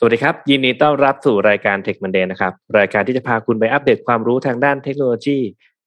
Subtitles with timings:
[0.00, 5.38] สวัสดีครับ ยินดีต้อนรับสู่รายการ Tech Monday นะครับ รายการที่จะพาคุณไปอัปเดตความรู้ทางด้านเทคโนโลยี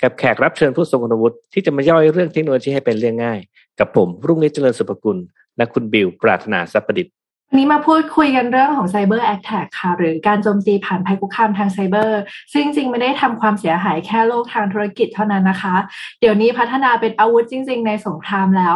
[0.02, 3.39] กับแขกรับเชิญผู้ทรงคุณวุฒิที่จะมาย่อยเรื่องเทคโนโลยีให้เป็นเรื่องง่าย
[3.79, 5.18] กับผมรุ่งนิจเจริญสุภกุล
[5.58, 7.13] และคุณบิวปราถนาสัพปะดิษฐ์
[7.58, 12.21] นี้มาพูดคุยกันเรื่องของ Cyber Attack ค่ะ หรือการโจมตีผ่านภัยคุกคามทางไซเบอร์
[12.53, 15.75] ซึ่งจริงไม่ได้ทำความเสียหายแค่โลกทางธุรกิจเท่านั้นนะคะ
[16.20, 18.75] เดี๋ยวนี้พัฒนาเป็นอาวุธจริง ๆ ในสงครามแล้ว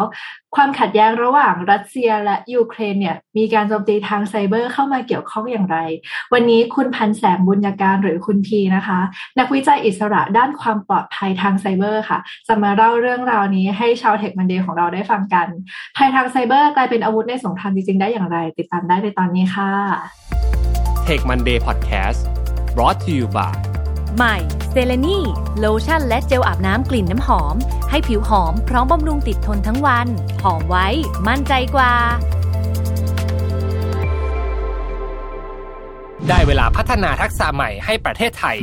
[0.56, 5.78] ความขัดแย้งระหว่างรัสเซียและยูเครนเนี่ยมีการโจมตีทางไซเบอร์เข้ามาเกี่ยวข้องอย่างไร
[6.34, 9.00] วันนี้คุณพันแสงบุญญาการหรือคุณพีนะคะ
[9.40, 15.48] นักวิจัยอิสระด้านความปลอดภัยทางไซเบอร์ค่ะ จะมาเล่าเรื่องราวนี้ให้ชาว Tech Monday ของเราได้ฟังกัน
[15.98, 19.72] ภัยทางไซเบอร์กลายเป็นอาวุธในสงครามจริงๆได้อย่างไร ติดตามได้ในตอนนี้ค่ะ
[21.08, 22.20] Tech Monday Podcast
[22.76, 23.75] brought to you by
[24.16, 24.38] ใหม่
[24.72, 25.20] เซเลนี
[25.60, 27.56] โลชั่นและเจลอาบน้ำกลิ่นน้ำหอม
[27.90, 30.08] ให้ผิวหอมพร้อมบำรุงติดทนทั้งวัน
[30.44, 30.88] หอมไว้
[31.28, 31.94] มั่นใจกว่า
[36.28, 38.58] ได้เวลาพัฒนาทักษะใหม่ให้ประเทศไทย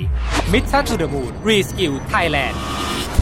[0.53, 2.57] Mission to the Moon Reskill Thailand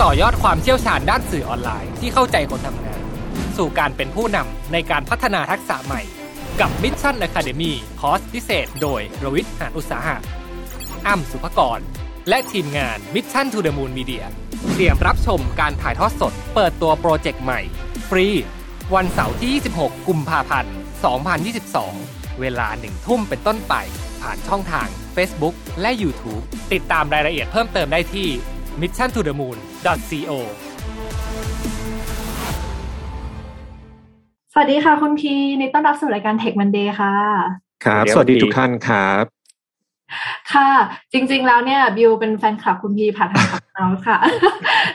[0.03, 3.01] ต่อยอดความเชี่ยวชาญด้านสื่อออนไลน์ที่เข้าใจคนทำงาน
[3.57, 6.03] สู่การเป็นผู้นำในการพัฒนาทักษะใหม่
[6.61, 10.17] กับ Mission Academy คอร์สพิเศษ โดยรวิทย์หานอุตสาหะ
[11.07, 11.81] อ้ำสุภกร
[12.29, 14.25] และทีมงาน Mission to the Moon Media
[14.73, 17.61] เตรียมรับชมการถ่ายทอดสด เปิดตัวโปรเจกต์ใหม่
[18.11, 18.27] ฟรี
[18.95, 20.75] วันเสาร์ที่ 26 กุมภาพันธ์
[21.77, 23.75] 2022 เวลาหนึ่งทุ่มเป็นต้นไป
[24.23, 28.29] ผ่านช่องทาง Facebook และ YouTube ติดตามรายละเอียดเพิ่มเติมได้ที่
[28.81, 30.33] mission to the moon co
[34.53, 37.15] สวัสดีค่ะคุณพีนี่ต้อนรับสู่รายการ Tech Monday ค่ะ
[37.85, 39.40] ครับเดี๋ยวสวัสดีดีทุกท่านครับ
[40.53, 40.69] ค่ะ
[41.13, 44.19] จริง ๆ แล้วเนี่ยบิวเป็นแฟนคลับคุณพีผ่านทางของเราค่ะ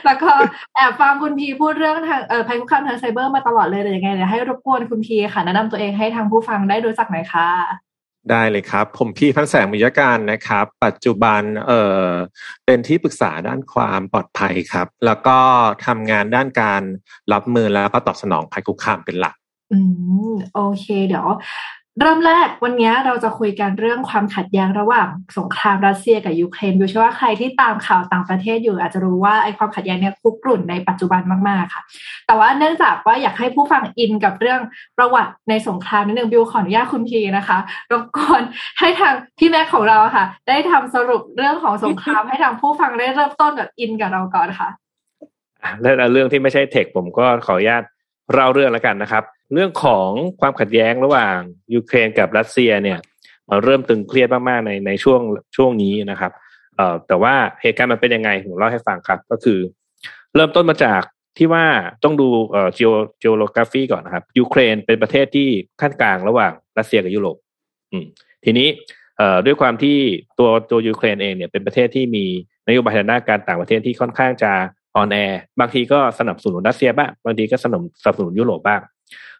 [0.04, 0.30] แล้วก็
[0.74, 7.50] แอบฟังคุณพีพูดเรื่องทางเอ่อภัยคุกคามทางไซเบอร์มาตลอดเลยแต่ยังไงเดี๋ยวให้รบกวนคุณพีค่ะแนะนำตัวเองให้ทางผู้ฟังได้รู้จักหน่อยค่ะ
[8.30, 12.10] ได้เลยครับ ผมพี่พันแสงมิยการนะครับ ปัจจุบันเอ่อ
[12.66, 15.38] เป็นที่ปรึกษาด้านความปลอดภัยครับ แล้วก็
[15.86, 16.82] ทำงานด้านการ
[17.32, 19.34] รับมือแล้วก็ตอบสนองภัยคุกคามเป็นหลัก
[19.72, 19.78] อื
[20.30, 21.26] มโอเค เดี๋ยว
[22.00, 25.08] เริ่มแรกวันนี้เราจะคุยกันเรื่องความขัดแย้งระหว่าง
[25.38, 31.82] สงครามรัสเซียกับยูเครนดูเชื่อว่าใครที่ตามข่าวต่างประเทศอยู่ อาจจะรู้ว่าไอ้ความขัดแย้งเนี่ยคุกรุ่นในปัจจุบันมากๆค่ะ
[32.26, 34.60] แต่ว่าเนื่องจากว่าอยากให้ผู้ฟังอินกับเรื่อง
[34.98, 37.58] ประวัติในสงครามนิดนึงบิวขออนุญาตคุณพีนะคะ
[37.92, 38.42] รบกวน
[38.78, 44.68] ให้ทางพี่แม็กของเราค่ะ ได้ทำสรุปเรื่องของสงครามให้ทางผู้ฟังได้เริ่มต้นแบบอินกับเราก่อนค่ะ
[45.80, 47.82] เรื่องที่ไม่ใช่เทคผมก็ขออนุญาต
[48.32, 50.08] เล่าเรื่องแล้วกันนะครับ เรื่องของ
[50.40, 51.38] ความขัดแย้งระหว่าง
[51.74, 52.98] ยูเครนกับรัสเซียเนี่ย
[53.48, 55.20] มันเริ่มตึงเครียดมากๆในในช่วง
[55.56, 56.32] ช่วงนี้นะครับ
[56.76, 59.58] เอ่อแต่ว่าเหตุการณ์มันเป็นยังไงผมเล่าให้ฟังครับ ก็คือ
[60.34, 61.02] เริ่มต้นมาจาก
[61.38, 61.64] ที่ว่า
[62.04, 62.90] ต้องดูเอ่อ geo
[63.22, 65.48] geography ก่อนนะครับยูเครนเป็นประเทศที่
[65.80, 67.36] ขั้นกลางระหว่างรัสเซียกับยุโรป
[67.92, 68.04] อืม
[68.44, 68.68] ทีนี้
[69.18, 69.96] เอ่อด้วยความที่
[70.38, 72.24] ตัวตัวยูเครนเองเนี่ยเป็นประเทศที่มี
[72.68, 74.52] นโยบายทางด้านการต่างประเทศที่ค่อนข้างจะ
[74.96, 78.80] อ่อนแอบางทีก็สนับสนุนรัสเซียบ้างบางทีก็สนับสนับสนุนยุโรปบ้าง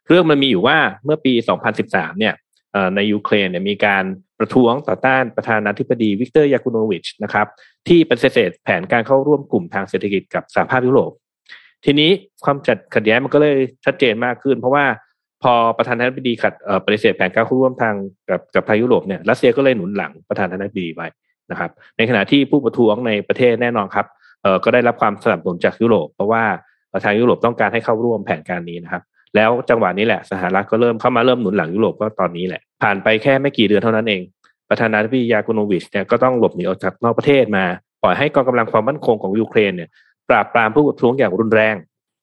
[0.09, 1.33] เรื่องมันมีอยู่ว่าเมื่อปี
[1.77, 2.35] 2013 เนี่ย
[2.73, 4.05] เอ่อในยูเครนเนี่ยมีการ
[4.39, 7.47] ประท้วงต่อต้านประธานาธิบดีวิกเตอร์ยากูโนวิชนะครับ
[7.89, 11.11] ที่ปฏิเสธแผนการเข้าร่วมกลุ่มทางเศรษฐกิจกับสหภาพยุโรป
[11.85, 12.11] ทีนี้
[12.45, 14.85] ความจัดขัดแย้งมันก็เลยชัดเจนมากขึ้น เพราะว่า
[15.43, 16.55] พอประธานาธิบดีขัด
[16.87, 17.95] ปฏิเสธแผนการเข้าร่วมทาง
[18.31, 21.09] กับกับทางยุโรปเนี่ยรัสเซียก็เลยหนุนหลังประธานาธิบดีไว้
[21.51, 24.07] นะครับ ในขณะที่ผู้ประท้วงในประเทศแน่นอนครับ
[24.65, 26.45] ก็ได้รับความสนับสนุนจากยุโรป เพราะว่า
[27.05, 29.03] ทางยุโรปต้องการให้เข้าร่วมแผนการนี้นะครับ
[29.35, 34.23] แล้วจังหวะนี้แหละสหรัฐก็เริ่มเข้ามาเริ่มหนุนหลังยุโรปก็ตอนนี้แหละ ผ่านไปแค่ไม่กี่เดือนเท่านั้นเอง
[34.71, 37.65] ประธานาธิบดียากูโนวิชเนี่ยก็ต้องหลบหนีออกจากนอกประเทศมา
[38.03, 39.89] ปล่อยให้กองกำลังความมั่นคงของยูเครนเนี่ย
[40.29, 41.75] ปราบปรามผู้ประท้วงอย่างรุนแรง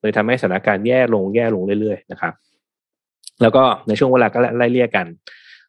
[0.02, 2.34] เลยทำให้สถานการณ์แย่ลงแย่ลงเรื่อยๆนะครับ
[3.42, 5.06] แล้วก็ในช่วงเวลาก็ไล่เลี่ยกัน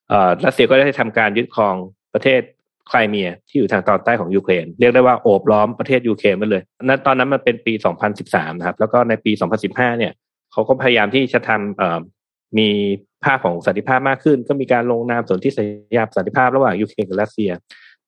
[0.09, 1.75] เอ่อรัสเซียก็ได้ทำการยึดครอง
[2.15, 2.41] ประเทศ
[2.89, 7.73] ไครเมียที่อยู่ทางตอนใต้ของยูเครนเรียกได้ว่าโอบล้อมประเทศยูเครนไปเลยนั้นตอนนั้นมันเป็นปี
[8.17, 9.33] 2013 นะครับ แล้วก็ในปี
[9.65, 10.13] 2015 เนี่ย
[10.55, 12.69] เขาก็พยายามที่จะทำมี
[13.25, 15.67] ภาพของสันติภาพมากขึ้น ก็มีการลงนามสนธิสัญ
[15.97, 17.51] ญาสันติภาพระหว่างยูเครนกับรัสเซีย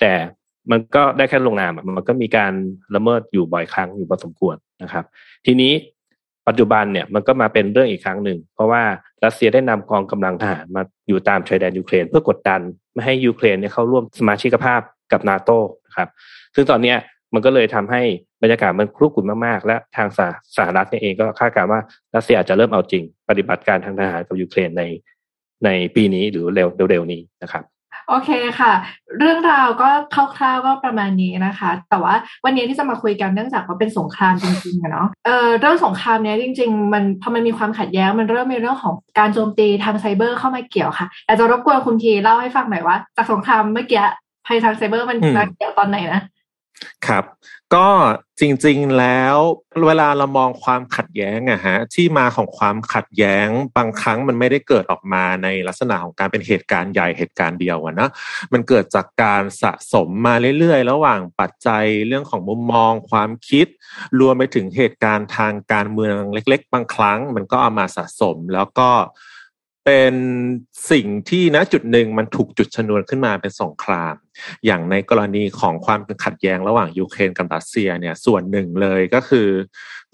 [0.00, 0.12] แต่
[0.70, 2.52] มันก็ได้แค่ลงนามมันก็มีการ
[2.94, 5.04] ละเมิดอยู่บ่อยครั้งอยู่พอสมควรนะครับ
[5.46, 5.72] ทีนี้
[6.48, 8.82] ปัจจุบันเนี่ยมันก็มาเป็นเรื่องอีกครั้งหนึ่ง เพราะว่า
[9.24, 12.60] รัสเซียได้นำกองกำลังทหารมาอยู่ตามชายแดนยูเครน เพื่อกดดัน
[12.94, 14.80] ไม่ให้ยูเครนเนี่ยเข้าร่วมสมาชิกภาพ
[15.12, 15.50] กับนาโต
[15.86, 16.08] นะครับ
[16.54, 16.96] ซึ่งตอนเนี้ย
[17.34, 18.02] มันก็เลยทำให้
[18.42, 21.80] บรรยากาศมันครุกรุ่นมากๆ และทางสหสหรัฐเนี่ยเองก็คาดการณ์ว่า
[22.14, 24.82] รัสเซียอาจจะเริ่มเอาจริง ปฏิบัติการทางทหารกับยูเครนใน
[25.64, 27.64] ในปีนี้หรือเร็วเร็วๆนี้นะครับ
[28.08, 28.30] โอเค
[28.60, 28.72] ค่ะ
[29.18, 44.04] เรื่องราวก็คร่าวๆก็ประมาณนี้นะคะ แต่ว่าวันนี้ที่จะมาคุยกันเนื่องจากว่าเป็นสงครามจริงๆอะเนาะเอ่อเรื่องสงครามเนี้ยจริง ๆ มันพอมันมีความขัดแย้งมันเริ่มมีเรื่องของการโจมตีทางไซเบอร์เข้ามาเกี่ยวค่ะอาจจะรบกวนคุณทีเล่าให้ฟังหน่อยว่า จากสงครามเมื่อกี้
[44.46, 46.22] ภัยทางไซเบอร์มันมาเกี่ยวตอนไหนนะ
[47.06, 47.24] ครับ
[47.74, 47.88] ก็
[48.40, 49.36] จริงๆแล้ว
[49.86, 58.08] เวลาเรามองความขัดแย้งอะฮะที่มาของความขัดแย้งบางครั้งมันไม่ได้เกิดออกมาในลักษณะของการเป็นเหตุการณ์ใหญ่เหตุการณ์เดียวอะนะ
[58.52, 63.66] มันเกิดจากการสะสมมาเรื่อยๆ ระหว่างปัจจัยเรื่องของมุมมองความคิด
[64.20, 68.90] รวมไปถึงเหตุการณ์ทางการเมืองเล็ก ๆ บางครั้ง มันก็เอามาสะสมแล้วก็
[69.86, 70.14] เป็น
[70.90, 74.14] สิ่งที่ณจุดหนึ่งมันถูกจุดชนวนขึ้นมาเป็นสงคราม
[74.66, 79.48] อย่างในกรณีของความขัดแย้งระหว่างยูเครนกับรัสเซียเนี่ยส่วนหนึ่งเลยก็คือ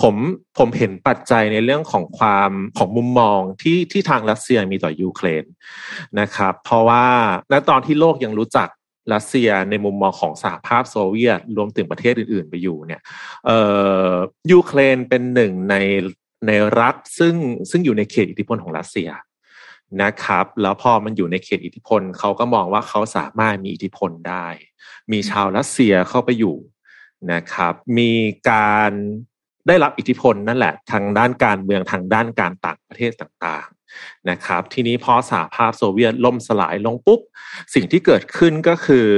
[0.03, 0.15] ผม
[0.59, 5.45] ผมเห็นปัจจัยในเรื่องของความของมุมมองที่ที่ทางรัสเซียมีต่อยูเครน
[6.21, 7.07] นะครับ เพราะว่า
[7.53, 8.69] ณตอนที่โลกยังรู้จัก
[9.15, 13.01] รัสเซียในมุมมองของสหภาพโซเวียตรวมถึงประเทศอื่น ๆ ไปอยู่เนี่ย
[13.47, 13.59] เอ่
[14.09, 14.11] อ
[14.53, 15.77] ยูเครนเป็นหนึ่งใน
[16.47, 17.35] ในรัฐซึ่ง
[17.71, 19.11] ซึ่งอยู่ในเขตอิทธิพลของรัสเซีย
[20.03, 24.47] นะครับ แล้วพอมันอยู่ในเขตอิทธิพลเขาก็มองว่าเขาสามารถมีอิทธิพลได้
[25.12, 26.56] มีชาวรัสเซียเข้าไปอยู่
[27.33, 28.12] นะครับ มี
[28.50, 28.93] การ
[29.69, 37.21] ได้รับอิทธิพลนั่นแหละ ทางด้านการเมืองทางด้านการต่างประเทศต่างๆนะครับ ทีนี้พอสหภาพโซเวียตล่มสลายลงปุ๊บ
[37.75, 39.09] สิ่งที่เกิดขึ้นก็คือ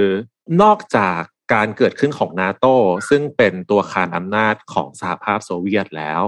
[0.63, 1.21] นอกจาก
[1.55, 2.67] การเกิดขึ้นของนาโต
[3.09, 6.23] ซึ่งเป็นตัวคานอำนาจของสหภาพโซเวียตแล้ว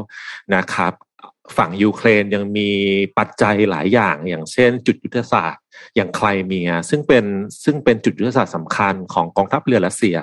[0.55, 0.93] นะครับ
[1.57, 2.71] ฝั่งยูเครนยังมี
[3.19, 5.63] ปัจจัยหลายอย่าง อย่างเช่น จุดยุทธศาสตร์
[5.97, 7.25] อย่างไคลเมีย ซึ่งเป็น
[7.65, 10.19] ซึ่งเป็นจุดยุทธศาสตร์สำคัญของกองทัพเรือรัสเซีย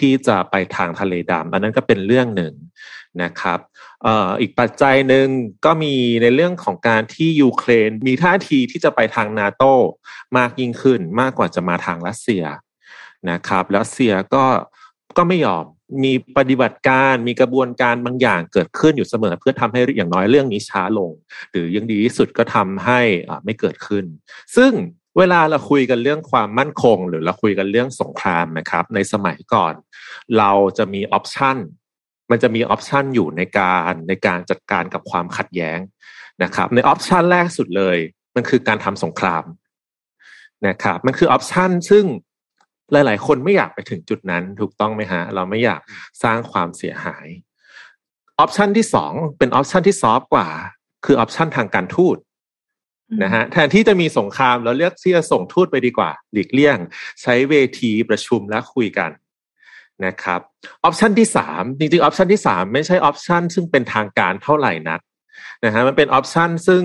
[0.00, 2.54] ที่จะไปทางทะเลดำอันนั้นก็เป็นเรื่องหนึ่ง
[3.22, 3.58] นะครับ
[4.40, 5.26] อีกปัจจัยหนึ่ง
[5.64, 9.64] ก็มีในเรื่องของการที่ยูเครนมีท่าทีที่จะไปทางนาโต
[10.36, 12.44] มากยิ่งขึ้นมากกว่าจะมาทางรัสเซีย
[13.30, 14.44] นะครับรัสเซียก็
[15.16, 15.64] ก็ไม่ยอม
[16.04, 21.10] มีปฏิบัติการมีกระบวนการบางอย่างเกิดขึ้นอยู่เสมอ เพื่อทำให้อย่างน้อยเรื่องนี้ช้าลง
[21.50, 23.00] หรือยังดีที่สุดก็ทำให้
[23.44, 24.04] ไม่เกิดขึ้น
[24.56, 24.72] ซึ่ง
[25.18, 29.74] เวลาเราคุยกันเรื่องความมั่นคง หรือเราคุยกันเรื่องสงครามนะครับ ในสมัยก่อน
[30.38, 31.56] เราจะมี option
[32.30, 35.78] มันจะมี option อยู่ในการในการจัดการกับความขัดแย้ง
[36.42, 37.98] นะครับ ใน option แรกสุดเลย
[38.36, 39.44] มันคือการทำสงคราม
[40.68, 42.04] นะครับ มันคือ option ซึ่ง
[42.92, 45.80] หลาย ๆ คนไม่อยากไปถึงจุดนั้นถูกต้องไหมฮะ เราไม่อยาก
[46.22, 47.26] สร้างความเสียหาย
[48.40, 50.48] option ที่สองเป็น option ที่ soft กว่า
[51.04, 52.16] คือ option ทางการทูต
[53.22, 56.78] นะฮะแทนที่จะมีสงครามเราเลือกที่จะส่งทูตไปดีกว่า หลีกเลี่ยง
[57.22, 59.10] ใช้เวทีประชุมและคุยกัน
[60.06, 60.40] นะครับ
[60.84, 65.00] option ที่สามจริงๆ option ที่สามไม่ใช่ option ซึ่งเป็นทางการเท่าไหร่นัก
[65.64, 66.82] นะฮะมันเป็น option ซึ่ง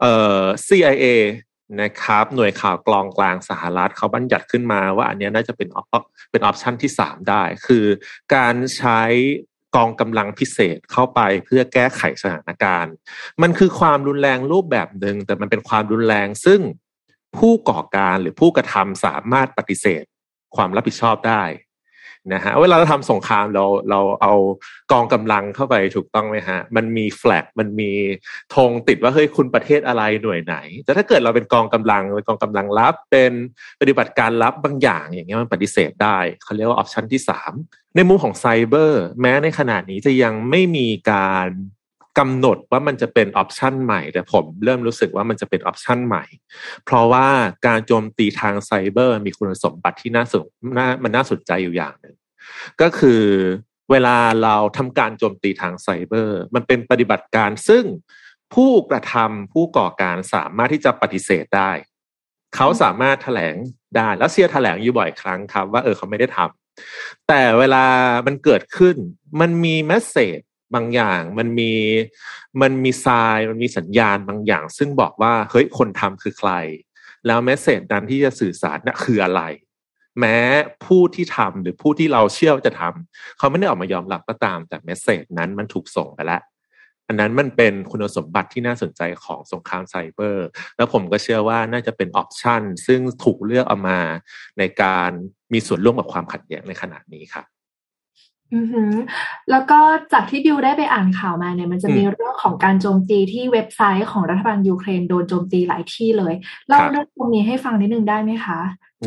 [0.00, 1.04] เอ่อ CIA
[1.80, 5.68] นะครับ หน่วยข่าวกลองกลางสหรัฐเขาบัญญัติขึ้นมาว่าอันนี้น่าจะเป็น
[6.30, 7.86] เป็น option ที่สามได้ คือ
[8.34, 9.00] การใช้
[9.76, 12.94] กองกำลังพิเศษเข้าไปเพื่อแก้ไขสถานการณ์
[13.42, 16.60] มันคือความรุนแรงรูปแบบหนึ่งแต่มันเป็นความรุนแรงซึ่ง
[17.36, 20.04] ผู้ก่อการหรือผู้กระทำสามารถปฏิเสธ
[20.56, 21.42] ความรับผิดชอบได้
[22.32, 24.34] นะฮะเวลาเราทำสงครามเราเราเอา
[24.92, 27.90] กองกำลังเข้าไปถูกต้องไหมฮะ มันมี flag มันมี
[28.54, 33.32] ธงติดว่าเฮ้ยคุณประเทศอะไรหน่วยไหน แต่ถ้าเกิดเราเป็นกองกำลังเป็นกองกำลังลับ เป็น
[33.80, 37.52] ปฏิบัติการลับบางอย่าง อย่างเงี้ยมันปฏิเสธได้เขาเรียกว่า option ที่สาม
[37.96, 41.48] ในมุมของไซเบอร์แม้ในขณะนี้จะยังไม่มีการ
[42.18, 46.24] กำหนดว่ามันจะเป็น option ใหม่ แต่ผมเริ่มรู้สึกว่ามันจะเป็น option ใหม่
[46.84, 47.26] เพราะว่า
[47.66, 50.44] การโจมตีทางไซเบอร์มีคุณสมบัติที่น่าสน
[50.76, 52.14] น่ามันน่าสนใจอยู่อย่างหนึ่ง
[52.80, 53.22] ก็คือ
[53.90, 57.84] เวลาเราทำการโจมตีทางไซเบอร์ มันเป็นปฏิบัติการซึ่ง
[58.54, 61.70] ผู้กระทำผู้ก่อการสามารถที่จะปฏิเสธได้
[62.56, 63.54] เขาสามารถแถลง
[63.96, 67.84] ได้แล้วเซียแถลงอยู่บ่อยครั้งครับ ว่าเออเขาไม่ได้ทำแต่เวลา
[68.26, 68.96] มันเกิดขึ้น
[69.40, 70.40] มันมีแมสเซจ
[70.74, 71.72] บางอย่าง มันมี
[72.62, 76.50] มันมีทรายมันมีสัญญาณบางอย่าง ซึ่งบอกว่าเฮ้ยคนทำคือใคร
[77.26, 79.42] แล้ว message นั้นที่จะสื่อสารน่ะคืออะไร
[80.20, 80.38] แม้
[80.84, 86.42] ผู้ที่ทำหรือผู้ที่เราเชื่อว่าจะทำเขาไม่ได้ออกมายอมรับก็ตาม แต่ message นั้นมันถูกส่งไปแล้ว
[87.08, 94.00] อันนั้นมันเป็นคุณสมบัติที่น่าสนใจของสงครามไซเบอร์ แล้วผมก็เชื่อว่าน่าจะเป็น option ซึ่งถูกเลือกเอามา
[94.58, 95.10] ในการ
[95.52, 97.46] มีส่วนร่วมกับความขัดแย้งในขณะนี้ครับ
[98.54, 98.82] อือฮึ
[99.50, 99.78] แล้วก็
[100.12, 106.34] จากที่บิวได้ไปอ่านข่าวมาเนี่ย มันจะมีเรื่องของการโจมตีที่เว็บไซต์ของรัฐบาลยูเครนโดนโจมตีหลายที่เลย
[106.68, 108.58] เล่าเรื่องตรงนี้ให้ฟังนิดนึงได้ไหมคะ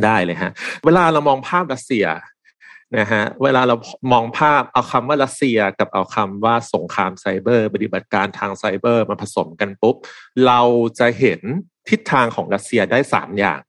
[0.03, 0.51] ได้เลยฮะ
[0.85, 2.05] เวลาเรามองภาพรัสเซีย
[2.97, 3.75] นะฮะเวลาเรา
[4.11, 9.95] มองภาพเอาคำว่ารัสเซียกับเอาคำว่าสงครามไซเบอร์ ปฏิบัติการทางไซเบอร์มาผสมกันปุ๊บ
[10.45, 10.61] เรา
[10.99, 11.41] จะเห็น
[11.89, 13.59] ทิศทางของรัสเซียได้สามอย่าง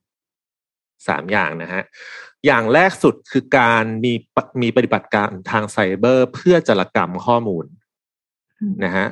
[1.09, 1.83] สามอย่างนะฮะ
[2.47, 4.12] อย่างแรกสุดคือการมี
[4.62, 7.64] มีปฏิบัติการทางไซเบอร์ เพื่อจารกรรมข้อมูล
[8.85, 9.09] นะฮะ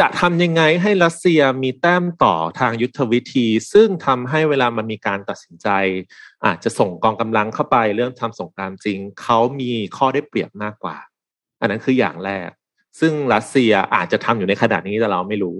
[0.00, 5.68] จะทำยังไงให้รัสเซียมีแต้มต่อทางยุทธวิธี ซึ่งทำให้เวลามันมีการตัดสินใจ
[6.46, 10.96] อาจจะส่งกองกำลังเข้าไปเรื่องทำสงครามจริง เขามีข้อได้เปรียบมากกว่า
[11.60, 12.48] อันนั้นคืออย่างแรก
[13.00, 15.56] ซึ่งรัสเซียอาจจะทำอยู่ในขณะนี้แต่เราไม่รู้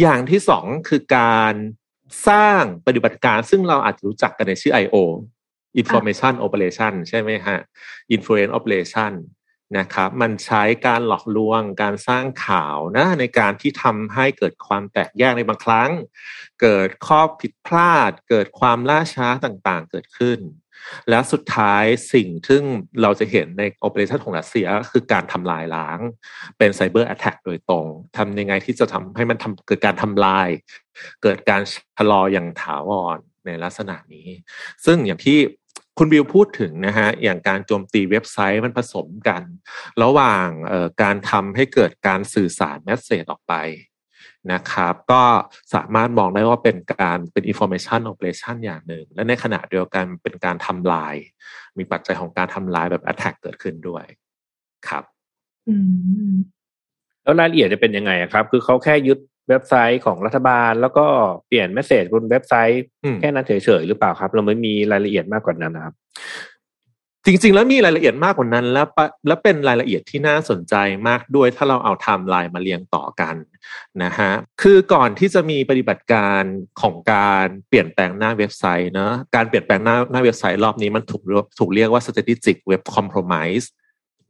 [0.00, 1.54] อย่างที่สองคือการ
[2.28, 4.96] สร้างปฏิบัติการซึ่งเราอาจจะรู้จักกันในชื่อ I.O.
[5.80, 7.58] Information Operation ใช่ไหมฮะ
[8.14, 9.12] Influence Operation
[9.78, 15.90] นะครับมันใช้การหลอกลวงการสร้างข่าวนะในการที่ทำให้เกิดความแตกแยกในบางครั้ง
[16.62, 20.40] เกิดข้อผิดพลาด เกิดความล่าช้าต่างๆ เกิดขึ้น
[21.10, 21.84] และสุดท้าย
[22.14, 22.58] สิ่งที่
[23.02, 25.98] เราจะเห็นในโอเปอเรชั่นของรัสเซียคือการทำลายล้าง
[26.58, 30.48] เป็นไซเบอร์แอตแทกโดยตรงทำยังไงที่จะทำให้มันทำเกิดการทำลาย
[31.22, 31.62] เกิดการ
[31.98, 34.28] ชะลออย่างถาวร ในลักษณะนี้
[34.84, 35.38] ซึ่งอย่างที่
[35.98, 39.42] คุณบิวพูดถึงนะฮะอย่างการโจมตีเว็บไซต์มันผสมกัน
[40.02, 40.48] ระหว่าง
[41.02, 43.54] การทำให้เกิดการสื่อสารแมสเซจออกไป
[44.52, 45.22] นะครับ ก็
[45.74, 51.14] สามารถมองได้ว่าเป็นการเป็น information operation อย่างหนึ่ง และในขณะเดียวกันเป็นการทำลาย
[51.78, 54.04] มีปัจจัยของการทำลายแบบ attack เกิดขึ้นด้วย
[54.88, 55.04] ครับ
[57.22, 61.06] แล้วรายละเอียดจะเป็นยังไงครับ คือเขาแค่ยึด เว็บไซต์ของรัฐบาล แล้วก็
[61.48, 62.82] เปลี่ยน message บนเว็บไซต์
[63.20, 65.94] แค่นั้นเฉยๆหรือเปล่าครับ เราไม่มีรายละเอียดมากกว่านั้นนะครับ
[67.24, 68.86] จริง ๆ แล้วมีรายละเอียดมากกว่านั้น แล้ว
[69.26, 70.74] และเป็นรายละเอียดที่น่าสนใจ
[71.08, 73.36] มากด้วยถ้าเราเอาไทม์ไลน์มาเรียงต่อกัน
[74.02, 76.42] นะฮะคือก่อนที่จะมีปฏิบัติการ
[76.80, 81.22] ของการเปลี่ยนแปลงหน้าเว็บไซต์เนะการเปลี่ยนแปลงหน้าหน้าเว็บไซต์รอบนี้มันถูก
[81.58, 83.66] ถูกเรียกว่า strategic web compromise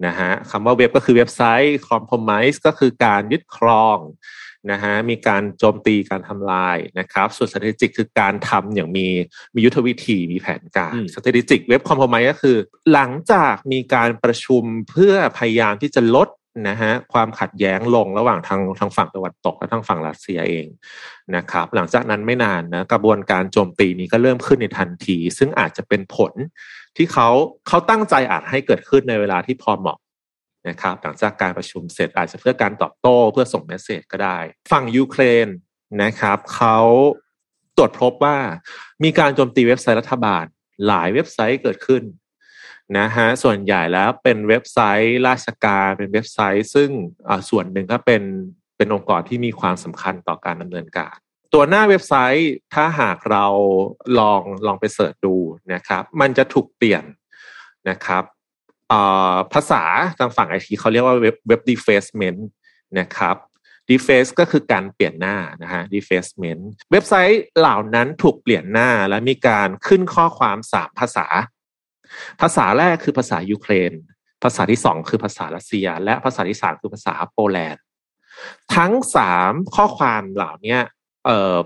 [0.06, 3.98] นะฮะคำว่าเว็บก็คือเว็บไซต์ compromise ก็คือการยึดครอง
[4.70, 9.06] นะฮะมีการโจมตีการทำลายนะครับ ส่วน strategic คือการทำอย่างมี
[9.54, 12.56] มียุทธวิธีมีแผนการ strategic เว็บคอมโพมายก็คือ
[12.92, 16.28] หลังจากมีการประชุมเพื่อพยายามที่จะลด
[16.68, 20.66] นะฮะความขัดแย้งลงระหว่างทางทางฝั่งตะวันตกและทางฝั่งรัสเซียเอง
[21.36, 26.32] นะครับ หลังจากนั้นไม่นานนะกระบวนการโจมตีนี้ก็เริ่มขึ้นในทันที ซึ่งอาจจะเป็นผล
[26.96, 27.28] ที่เขา
[27.68, 29.98] เขาตั้งใจอาจให้เกิดขึ้นในเวลาที่พอเหมาะ
[30.68, 34.38] นะครับหลังจากการประชุมเสร็จอาจจะเพื่อการตอบโต้เพื่อส่งเมสเซจก็ได้
[34.72, 35.48] ฝั่งยูเครน
[36.02, 36.78] นะครับเขา
[37.76, 38.38] ตรวจพบว่า
[39.04, 40.44] มีการโจมตีเว็บไซต์รัฐบาล
[40.86, 42.02] หลายเว็บไซต์เกิดขึ้น
[42.98, 46.90] นะฮะส่วนใหญ่แล้วเป็นเว็บไซต์ราชการเป็นเว็บไซต์ ซึ่ง
[47.50, 48.22] ส่วนหนึ่งก็เป็น
[48.76, 51.16] เป็นองค์กรที่มีความสำคัญต่อการดำเนินการ
[51.54, 53.46] ตัวหน้าเว็บไซต์ถ้าหากเรา
[54.18, 55.36] ลองลองไปเสิร์ชดู
[55.74, 57.04] นะครับ มันจะถูกเปลี่ยน
[57.88, 58.24] นะครับ
[59.52, 59.82] ภาษา
[60.18, 62.40] ทางฝั่งไอทีเขาเรียกว่าเว็บเว็บ defacement
[62.98, 63.36] นะครับ
[63.90, 71.26] deface ก็คือการเปลี่ยนหน้านะฮะ defacement เว็บไซต์เหล่านั้นถูกเปลี่ยนหน้าและมีการขึ้นข้อความสามภาษา
[72.40, 73.92] ภาษาแรกคือภาษายูเครน
[74.42, 77.82] ภาษาที่สองคือภาษารัสเซีย และภาษาที่สามคือภาษาโปแลนด์
[78.76, 80.76] ทั้งสามข้อความเหล่านี้
[81.24, 81.56] เอ่อ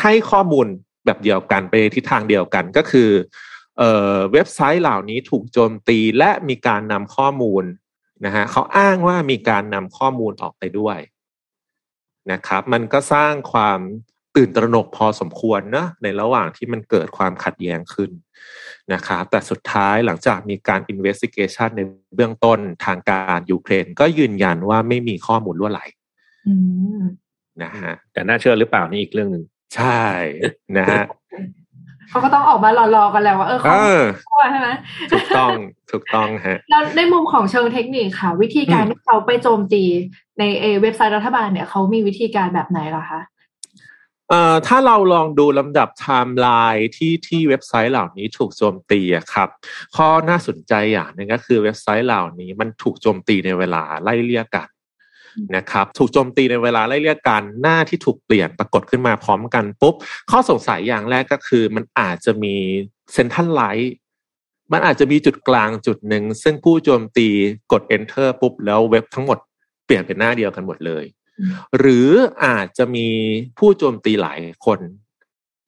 [0.00, 0.66] ให้ข้อมูล
[1.06, 3.10] แบบเดียวกันไปทิศทางเดียวกันก็คือ
[4.32, 7.64] เว็บไซต์เหล่านี้ถูกโจมตีและมีการนำข้อมูล
[8.24, 10.98] นะฮะเขาอ้างว่ามีการนำข้อมูลออกไปด้วย
[12.32, 13.80] นะครับ มันก็สร้างความ
[14.36, 18.10] ตื่นตระหนกพอสมควรนะในระหว่างที่มันเกิดความขัดแย้งขึ้น
[18.92, 21.80] นะครับแต่สุดท้ายหลังจากมีการ investigation ใน
[22.14, 25.80] เบื้องต้นทางการยูเครน ก็ยืนยันว่าไม่มีข้อมูลรั่วไหล
[27.62, 29.44] นะฮะแต่น่าเชื่อหรือเปล่านี่อีกเรื่องหนึ่ง
[29.76, 30.02] ใช่
[30.78, 31.04] นะฮะ
[32.10, 33.74] เขาก็ต้องออกมารอๆกันแล้วว่าเออเขา
[34.50, 34.68] ใช่ไหม
[35.12, 35.50] ถูกต้อง
[35.90, 39.82] ถูกต้องฮะแล้วในมุมของเชิงเทคนิคค่ะ วิธีการที่เขาไปโจมตี
[40.38, 40.44] ใน
[40.82, 43.20] เว็บไซต์รัฐบาลเนี่ยเขามีวิธีการแบบไหนล่ะคะ
[44.28, 49.00] เอ่อถ้าเราลองดูลำดับไทม์ไลน์ที่ที่เว็บไซต์เหล่านี้ถูกโจมตี
[49.32, 49.48] ครับ
[49.96, 54.68] ข้อน่าสนใจอย่างหนึ่งก็คือเว็บไซต์เหล่านี้มันถูกโจมตีในเวลาไล่เลี่ยกัน
[55.56, 59.94] นะครับถูกโจมตีในเวลาไล่เลี่ยกันหน้าที่ถูกเปลี่ยนปรากฏขึ้นมาพร้อมกันปุ๊บ
[60.30, 62.54] ข้อสงสัยอย่างแรกก็คือ มันอาจจะมี
[63.12, 63.94] centralized
[64.72, 67.28] มันอาจจะมีจุดกลางจุดหนึ่ง ซึ่งผู้โจมตี
[67.72, 69.38] กด enter ปุ๊บ แล้วเว็บทั้งหมด
[69.86, 71.04] เปลี่ยนเป็นหน้าเดียวกันหมดเลย
[71.78, 72.08] หรือ
[72.44, 73.08] อาจจะมี
[73.58, 74.80] ผู้โจมตีหลายคน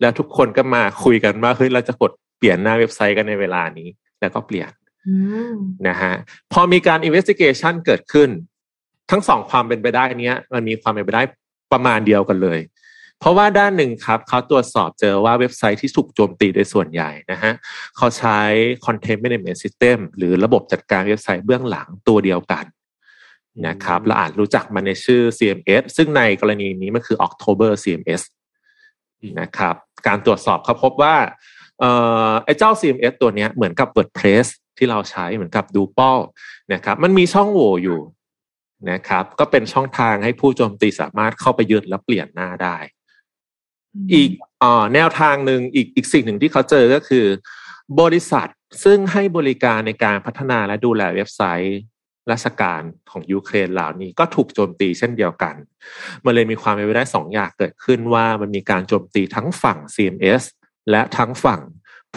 [0.00, 3.88] แล้วทุกคนก็มาคุยกันว่าเฮ้ยเราจะกดเปลี่ยนหน้าเว็บไซต์กันในเวลานี้
[4.20, 4.70] แล้วก็เปลี่ยน
[5.88, 6.14] นะฮะ
[6.52, 8.30] พอมีการ investigation เกิดขึ้น
[9.12, 11.22] ทั้งสองความเป็นไปได้เนี้ย มันมีความเป็นไปได้
[11.72, 12.60] ประมาณเดียวกันเลย
[13.20, 17.52] เพราะว่าด้านหนึ่งครับเขาตรวจสอบเจอว่าเว็บไซต์ที่ถูกโจมตีโดยส่วนใหญ่นะฮะ
[17.96, 18.38] เขาใช้
[18.84, 22.64] Content Management System หรือระบบจัดการเว็บไซต์เบื้องหลังตัวเดียวกัน
[23.66, 28.22] นะครับเราอาจรู้จักมันในชื่อ CMS ซึ่งในกรณีนี้มันคือ October CMS
[29.40, 29.74] นะครับ
[30.06, 31.16] การตรวจสอบเขาพบว่า
[31.80, 31.90] เอ่
[32.28, 34.46] อไอ้เจ้า CMS ตัวเนี้ยเหมือนกับ WordPress
[34.78, 36.18] ที่เราใช้เหมือนกับ Drupal
[36.72, 38.00] นะครับมันมีช่องโหว่อยู่
[38.90, 42.76] นะครับ ก็เป็นช่องทางให้ผู้โจมตีสามารถเข้าไปยึดและเปลี่ยนหน้าได้
[44.12, 44.30] อีก
[44.62, 47.26] อ่าแนวทางหนึ่งอีกอีกสิ่งหนึ่งที่เขาเจอก็คือ
[48.00, 48.48] บริษัท
[48.84, 51.78] ซึ่งให้บริการในการพัฒนาและดูแลเว็บไซต์
[52.30, 55.54] ราชการของยูเครนเหล่านี้ก็ถูกโจมตีเช่นเดียวกัน
[56.24, 60.42] มันเลยมีความเป็นไปได้สองอย่างเกิดขึ้นว่ามันมีการโจมตีทั้งฝั่ง CMS
[60.90, 61.60] และทั้งฝั่ง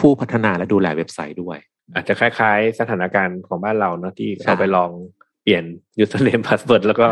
[0.00, 1.58] ผู้พัฒนาและดูแลเว็บไซต์ด้วย
[1.94, 4.90] อาจจะคล้ายๆ สถานการณ์ของบ้านเราเนาะที่เราไปลอง
[5.46, 5.66] เปลี่ยน
[6.02, 7.06] username password แล้วก็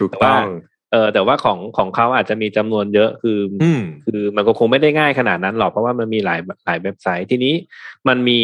[0.00, 0.44] ถูกต้อง
[0.92, 7.54] เออแต่ว่าของของเขาอาจจะมีจำนวนเยอะคือออืมคือมันก็คงไม่ได้ง่ายขนาดนั้นหรอกเพราะว่ามันมีหลายหลายเว็บไซต์ทีนี้
[8.08, 8.40] มันมี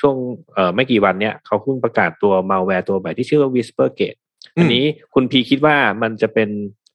[0.00, 0.16] ช่วง
[0.54, 4.18] เอ่อไม่กี่วันเนี้ยเขาเพิ่งประกาศตัวมาแวร์ตัวใหม่ที่ชื่อว่า WhisperGate
[4.56, 6.48] อืมอันนี้คุณพีคิดว่ามันจะเป็น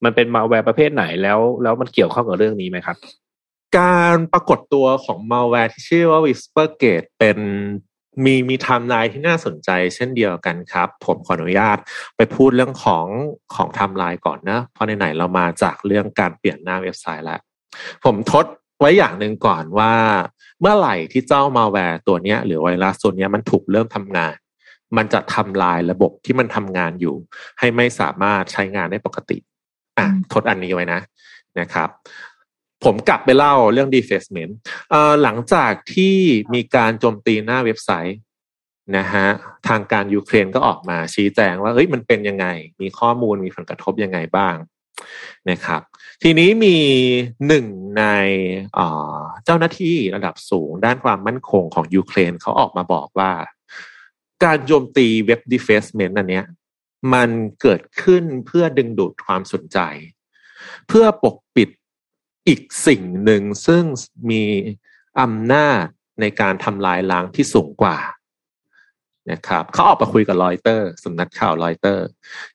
[0.04, 2.96] มันเป็นมาแวร์ประเภทไหนแล้ว แล้วมันเกี่ยวข้องกับเรื่องนี้ไหมครับ
[3.78, 7.38] การปรากฏตัวของมาแวร์ที่ชื่อว่า Whispergate เป็น
[8.24, 11.78] มีมีไทม์ไลน์ที่น่าสนใจเช่นเดียวกันครับ ผมขออนุญาต
[12.16, 13.06] ไปพูดเรื่องของ
[13.54, 17.40] ของไทม์ไลน์ก่อนนะเพราะไหนๆเรามาจากเรื่องการเปลี่ยนหน้าเว็บไซต์แล้ว
[18.04, 18.46] ผมทด
[18.80, 19.92] ไว้อย่างหนึ่งก่อนว่า
[20.60, 24.34] เมื่อไหร่ที่เจ้ามาแวร์ตัวเนี้ย หรือไวรัสตัวเนี้ยมันถูกเริ่มทำงาน
[24.96, 27.14] มันจะทำลายระบบที่มันทำงานอยู่
[27.58, 29.38] ให้ไม่สามารถใช้งานได้ปกติ
[29.98, 31.00] อะอืมทดอันนี้ไว้นะ
[31.60, 31.88] นะครับ
[32.84, 34.52] ผมกลับไปเล่าเรื่อง defacement
[35.22, 36.16] หลังจากที่
[36.54, 38.18] มีการโจมตีหน้าเว็บไซต์
[38.96, 39.26] นะฮะ
[39.68, 42.46] ทางการยูเครนก็ออกมาชี้แจงว่าเฮ้ยมันเป็นยังไง
[42.80, 44.56] มีข้อมูลมีผลกระทบยังไงบ้าง
[45.50, 45.82] นะครับ
[46.22, 46.76] ทีนี้มี
[47.46, 47.66] หนึ่ง
[47.98, 48.04] ใน
[48.74, 48.86] เอ่
[49.18, 53.32] อเจ้าหน้าที่ระดับสูงด้านความมั่นคงของยูเครนเขาออกมาบอกว่า
[54.44, 56.46] การโจมตีเว็บ defacement อันเนี้ย
[57.14, 57.30] มัน
[57.60, 59.78] เกิดขึ้นเพื่อดึงดูดความสนใจ
[60.88, 61.68] เพื่อปกปิด
[62.48, 63.84] อีกสิ่งหนึ่งซึ่ง
[64.30, 64.44] มี
[65.20, 65.84] อำนาจ
[66.20, 67.98] ในการทำลายล้างที่สูงกว่า
[69.32, 72.06] นะครับเขาออกมาคุยกับรอยเตอร์สำนักข่าวรอยเตอร์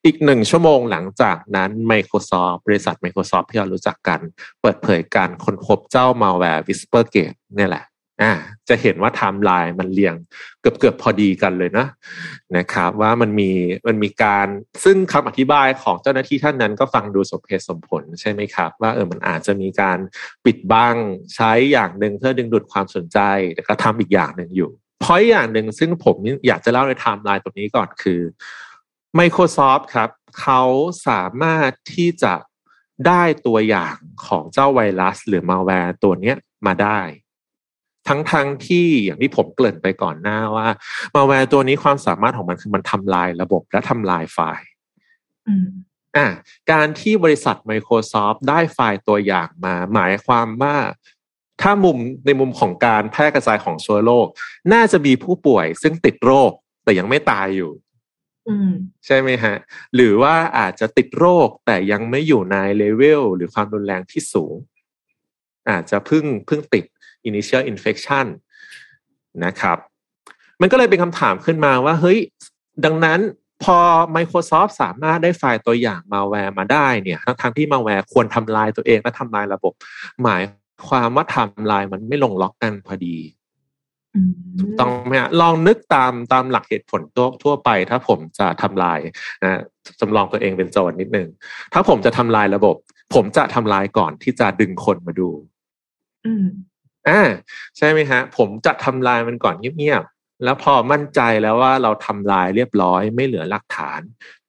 [0.05, 4.19] อีกหนึ่งชั่วโมงหลังจากนั้น Microsoft บริษัท Microsoft ที่เรารู้จักกัน
[4.61, 7.85] เปิดเผยการค้นพบเจ้ามาแวร์ Whispergate เนี่ยแหละ
[8.21, 8.31] อ่า
[8.69, 10.15] จะเห็นว่าไทม์ไลน์มันเรียง
[10.61, 11.87] เกือบเกือบๆพอดีกันเลยนะ
[12.57, 13.51] นะครับ ว่ามันมี
[13.87, 14.47] มันมีการ
[14.83, 19.97] ซึ่งคำอธิบายของเจ้าหน้าที่ท่านนั้นก็ฟังดูสมเหตุสมผลใช่ไหมครับ ว่าเออมันอาจจะมีการ
[20.45, 20.95] ปิดบัง
[21.35, 23.19] ใช้อย่างหนึ่งเพื่อดึงดูดความสนใจ
[23.55, 24.69] แต่ก็ทำอีกอย่างหนึ่งอยู่
[25.03, 26.15] พอยอย่างหนึ่งซึ่งผม
[26.47, 28.21] อยากจะเล่าในไทม์ไลน์ตรงนี้ก่อนคือ
[29.19, 30.09] Microsoft ครับ
[30.41, 30.61] เขา
[31.07, 32.33] สามารถที่จะ
[33.07, 33.95] ได้ตัวอย่าง
[34.27, 36.99] ของเจ้าไวรัส หรือมาแวร์ตัวเนี้ยมาได้
[38.07, 40.67] ทั้งทั้งที่อย่างที่ผมเกริ่นไปก่อนหน้าว่า
[41.15, 44.67] มาแวร์ตัวนี้ความสามารถของมันคือมันทำลายระบบและทำลายไฟล์
[45.47, 45.67] อืม
[46.17, 46.27] อะ
[46.71, 50.75] การที่บริษัท Microsoft ได้ไฟล์ตัวอย่างมา หมายความว่า
[51.61, 54.27] ถ้ามุมในมุมของการแพร่กระจายของเชื้อโรค
[54.73, 56.51] น่าจะมีผู้ป่วยซึ่งติดโรค
[56.83, 57.71] แต่ยังไม่ตายอยู่
[58.49, 58.71] อืม
[59.05, 59.55] ใช่ไหมฮะ
[59.95, 64.55] หรือว่าอาจจะติดโรคแต่ยังไม่อยู่ในเลเวลหรือความรุนแรงที่สูง
[65.69, 66.85] อาจจะเพิ่งเพิ่งติด
[67.29, 68.25] initial infection
[69.45, 69.77] นะครับ
[70.61, 72.19] มันก็เลยเป็นคำถามขึ้นมาว่า เฮ้ย
[72.85, 73.19] ดังนั้น
[73.63, 73.77] พอ
[74.15, 79.73] Microsoft สามารถได้ไฟล์ตัวอย่างมาแวร์มาได้เนี่ยทั้งที่มาแวร์ควรทำลายตัวเองและทำลายระบบ
[80.23, 80.43] หมาย
[80.87, 83.17] ความว่าทำลายมันไม่ลงล็อกกันพอดี
[84.15, 88.99] อืมถูกต้องไหมฮะลองนึกตามตามหลักเหตุผลทั่วทั่วไป ถ้าผมจะทำลาย
[89.43, 89.61] นะ
[89.99, 91.27] จำลองตัวเองเป็นโจรนิดนึง
[91.73, 92.75] ถ้าผมจะทำลายระบบ
[93.15, 95.29] ผมจะทำลายก่อนที่จะดึงคนมาดู
[97.09, 97.29] อืมอ่า
[97.77, 104.01] ใช่ไหมฮะ ผมจะทำลายมันก่อนเงียบๆแล้วพอมั่นใจแล้วว่าเราทำลายเรียบร้อยไม่เหลือหลักฐาน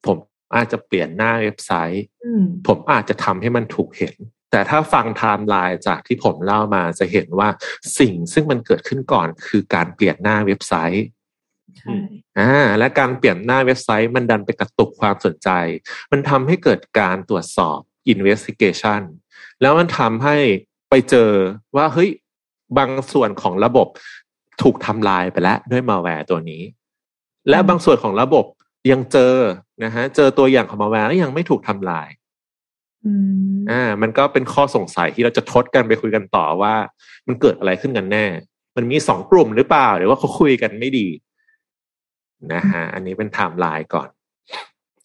[0.06, 0.16] ผม
[0.54, 4.16] อาจจะเปลี่ยนหน้าเว็บไซต์อืมผมอาจจะทำให้มันถูกเห็น
[4.50, 7.48] แต่ถ้าฟังไทม์ไลน์จากที่ผมเล่ามาจะเห็นว่า
[7.98, 11.06] สิ่งซึ่งมันเกิดขึ้นก่อนคือการเปลี่ยนหน้าเว็บไซต์
[11.78, 11.94] ใช่
[12.38, 15.48] อ่าและการเปลี่ยนหน้าเว็บไซต์มันดันไปกระตุกความสนใจ
[16.12, 17.78] มันทำให้เกิดการตรวจสอบ
[18.12, 19.02] investigation
[19.60, 20.36] แล้วมันทำให้
[20.90, 21.30] ไปเจอ
[21.76, 22.10] ว่าเฮ้ย
[22.78, 23.88] บางส่วนของระบบ
[24.62, 26.62] ถูกทำลายไปแล้วด้วยมาแวร์ตัวนี้
[27.48, 28.44] และบางส่วนของระบบ
[28.90, 29.34] ยังเจอ
[29.84, 32.08] นะฮะเจอตัวอย่างของมาแวร์แล้วยังไม่ถูกทำลาย
[33.06, 33.12] อื
[33.52, 36.74] มอ่า มันก็เป็นข้อสงสัยที่เราจะทดกันไปคุยกันต่อว่า
[37.26, 38.26] มันเกิดอะไรขึ้นกันแน่
[38.76, 41.08] มันมีสองกลุ่มหรือเปล่า หรือว่าเขาคุยกันไม่ดี
[42.52, 44.08] นะฮะอันนี้เป็นไทม์ไลน์ก่อน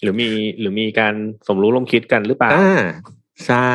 [0.01, 1.13] หรือมีหรือมีการ
[1.47, 2.83] สมรู้ร่วมคิดกันหรือเปล่าอ่า
[3.45, 3.73] ใช่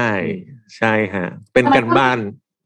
[0.77, 2.19] ใช่ฮะ เป็นกันบ้าน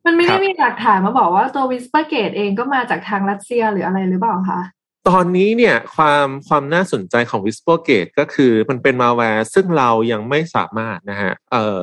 [0.07, 4.61] มันไม่ครัได้บมีหลักฐานมาบอกว่าตัว Whispergate เองก็มาจากทางรัสเซียหรืออะไรหรือเปล่าคะ
[5.09, 11.81] ตอนนี้เนี่ยความความน่าสนใจของ Whispergate ก็คือมันเป็นมาแวร์ซึ่งเรายังไม่สามารถนะฮะเอ่อ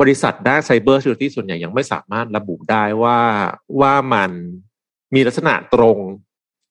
[0.00, 3.20] บริษัทด้านไซเบอร์ u r ริตี้ส่วนใหญ่ยังไม่สามารถระบุได้ว่า
[3.80, 4.30] ว่ามัน
[5.14, 5.98] มีลักษณะตรง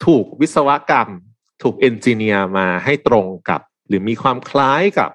[0.05, 1.09] ถูกวิศวกรรม
[1.63, 5.09] ถูก engineer มาให้ตรงกับ หรือมีความคล้ายกับ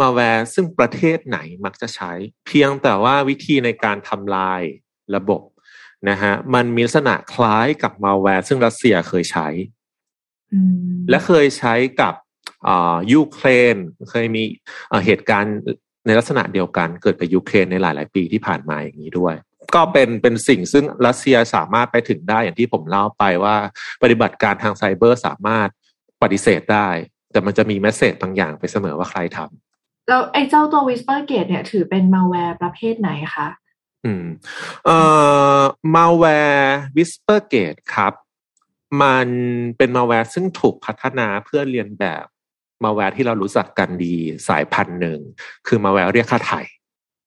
[0.00, 2.12] มาแวร์ซึ่งประเทศไหนมักจะใช้
[2.46, 4.62] เพียงแต่ว่าวิธีในการทำลาย
[5.16, 5.42] ระบบ
[6.08, 9.48] นะฮะมันมีลักษณะคล้ายกับมาแวร์ซึ่งรัสเซียเคยใช้
[10.52, 12.14] อืมและเคยใช้กับ
[12.66, 13.76] อ่ายูเครน
[14.10, 14.42] เคยมี
[14.88, 15.54] เอ่อเหตุการณ์
[16.06, 19.34] ในลักษณะเดียวกันเกิดกับยูเครนในหลาย ๆ ปีที่ผ่านมาอย่างนี้ด้วย
[19.74, 23.56] ก็เป็นเป็นสิ่งซึ่งรัสเซียสามารถไปถึงได้อย่างที่ผมเล่าไปว่า
[24.02, 25.68] ปฏิบัติการทางไซเบอร์สามารถ
[26.22, 26.88] ปฏิเสธได้
[27.32, 29.65] แต่มันจะมี message บางอย่างไปเสมอว่าใครทำ
[30.08, 33.48] แล้วไอ้เจ้าตัว Whisper Gate เนี่ย ถือเป็นมาแวร์ประเภทไหนคะ
[34.04, 34.24] อืม
[34.84, 34.98] เอ่
[35.58, 35.60] อ
[35.94, 38.12] malware Whispergate ครับ
[39.02, 39.28] มัน
[39.76, 42.24] เป็นมาแวร์ซึ่งถูกพัฒนาเพื่อเลียนแบบ
[42.84, 44.16] มาแวร์ที่เรารู้จักกันดี
[44.48, 45.20] สายพันธุ์หนึ่ง
[45.66, 46.60] คือมาแวร์เรียกค่าไถ่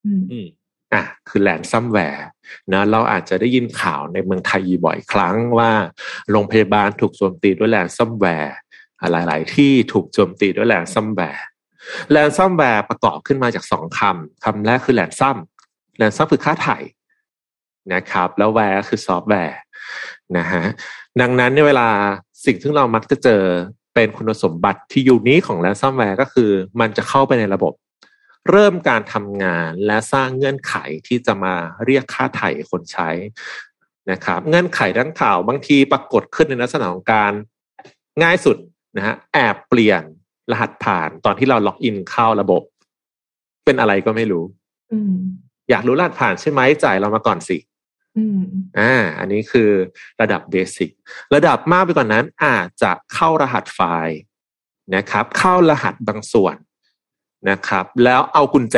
[0.05, 0.47] อืมอืม
[0.93, 2.27] อะคือ ransomware
[2.73, 5.71] นะเราอาจจะได้ยินข่าวในเมืองไทยอยู่บ่อยครั้งว่า
[6.31, 8.55] โรงพยาบาลถูกโจมตีด้วย ransomware
[9.11, 11.43] หลาย ๆ ที่ถูกโจมตีด้วย ransomware
[12.11, 15.37] ransomware ประกอบขึ้นมาจากสองคำคำแรกคือ ransom
[15.97, 16.83] ransom คือค่าไถ่
[17.93, 19.57] นะครับ แล้ว ware คือซอฟต์แวร์
[20.37, 20.63] นะฮะ
[21.21, 21.89] ดังนั้นในเวลา
[22.45, 23.43] สิ่งที่เรามักจะเจอ
[23.93, 27.73] เป็นคุณสมบัติที่ unique ของ ransomware ก็คือ มันจะเข้าไปในระบบ
[28.49, 30.75] เริ่มการทำงานและสร้างเงื่อนไข
[31.07, 33.09] ที่จะมาเรียกค่าไถ่คนใช้
[34.11, 37.33] นะครับเงื่อนไขดังกล่าวบางทีปรากฏขึ้นในลักษณะของการ
[38.23, 38.57] ง่ายสุด
[38.97, 40.03] นะฮะแอบเปลี่ยน
[40.51, 42.61] รหัสผ่านตอนที่เราล็อกอินเข้าระบบ
[43.65, 44.43] เป็นอะไรก็ไม่รู้
[44.91, 45.15] อืม
[45.69, 47.57] อยากรู้รหัสผ่านใช่ไหมจ่ายเรามาก่อนสิ
[48.17, 48.41] อืม
[48.79, 49.69] อ่า อันนี้คือ
[50.21, 50.89] ระดับเบสิก
[51.35, 54.19] ระดับมากไปกว่านนั้น อาจจะเข้ารหัสไฟล์
[54.95, 56.55] นะครับ เข้ารหัสบางส่วน
[57.49, 58.77] นะครับ แล้วเอากุญแจ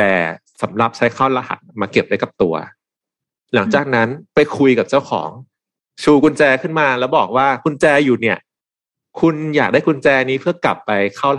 [0.61, 2.55] สำหรับใช้เข้ารหัสมาเก็บไว้กับตัว
[3.53, 5.29] หลังจากนั้นไปคุยกับเจ้าของ
[6.03, 8.37] ชูกุญแจขึ้นมาแล้วบอกว่ากุญแจอยู่เนี่ย
[9.19, 11.29] คุณอยากได้กุญแจนี้เพื่อกลับไปเข้า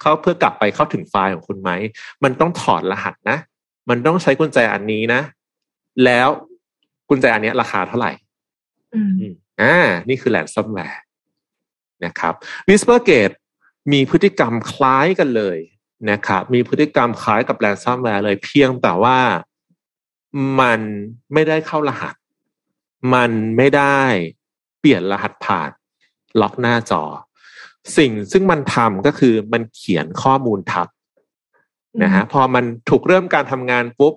[0.00, 1.70] เข้าเพื่อกลับไปเข้าถึงไฟล์ของคุณไหม
[2.24, 3.38] มันต้องถอดรหัสนะ
[3.88, 5.20] มันต้องใช้กุญแจอันนี้นะ
[6.04, 6.28] แล้ว
[7.08, 8.12] กุญแจอันเนี้ยราคาเท่าไหร่
[8.94, 9.76] อืมอ่า
[10.08, 11.02] นี่คือ ransomware
[12.04, 12.34] นะครับ
[12.68, 13.34] Whispergate
[13.92, 15.58] มีพฤติกรรมคล้ายกันเลย
[16.10, 19.18] นะครับ มีพฤติกรรมคล้ายกับ ransomware เลย เพียงแต่ว่า
[20.60, 20.80] มัน
[21.32, 22.14] ไม่ได้เข้ารหัส
[23.14, 24.00] มันไม่ได้
[24.78, 25.70] เปลี่ยนรหัสผ่าน
[26.40, 27.02] ล็อกหน้าจอ
[27.96, 30.88] สิ่งซึ่งมันทำก็คือมันเขียนข้อมูลทับ
[32.02, 34.14] นะฮะพอมันถูกเริ่มการทำงานปุ๊บ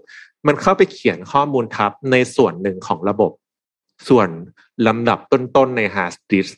[0.47, 3.31] มันเข้าไปเขียนข้อมูลทับในส่วนหนึ่งของระบบ
[4.09, 4.29] ส่วน
[4.87, 6.55] ลำดับต้นๆใน hard disk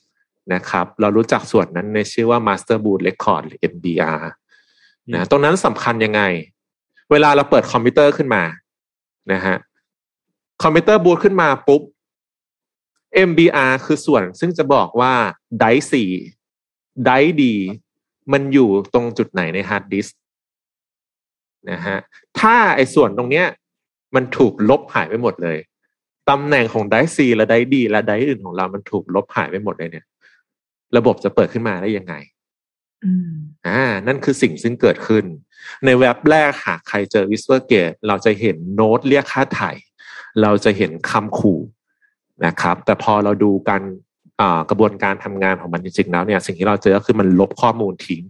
[0.54, 4.22] นะครับเรารู้จักส่วนนั้นในชื่อว่า master boot record หรือ MBR
[5.14, 6.22] นะตรงนั้นสำคัญยังไง
[7.12, 8.44] เวลาเราเปิดคอมพิวเตอร์ขึ้นมา
[9.32, 9.56] นะฮะ
[10.64, 11.82] คอมพิวเตอร์บูตขึ้นมาปุ๊บ
[13.30, 15.14] MBR คือส่วนซึ่งจะบอกว่า
[15.60, 16.10] ไดสี่
[17.06, 17.12] ได
[17.44, 17.56] ดี
[18.34, 20.18] มันอยู่ตรงจุดไหนในฮาร์ดดิสก์
[21.72, 21.98] นะฮะ
[22.40, 23.46] ถ้าไอ้ส่วนตรงเนี้ย
[24.16, 25.58] มันถูกลบหายไปหมดเลย
[26.30, 30.06] ตำแหน่งของไดซีและไดดี และไดอื่นของเรามันถูกลบหายไปหมดเลยเนี่ย
[30.98, 32.14] ระบบจะเปิดขึ้นมาได้ยังไง
[33.04, 33.34] อืม
[33.68, 35.26] อ่า นั่นคือสิ่งซึ่งเกิดขึ้น
[35.86, 39.72] ในเว็บแรกหากใครเจอ Whispergate เราจะเห็นโน้ตเรียกค่าไถ่
[40.42, 41.60] เราจะเห็นคำขู่
[42.46, 44.13] นะครับ แต่พอเราดูการอ่า
[44.70, 48.22] กระบวนการทำงานของมันจริงๆแล้วเนี่ยสิ่งที่เราเจอก็คือมันลบข้อมูลทิ้ง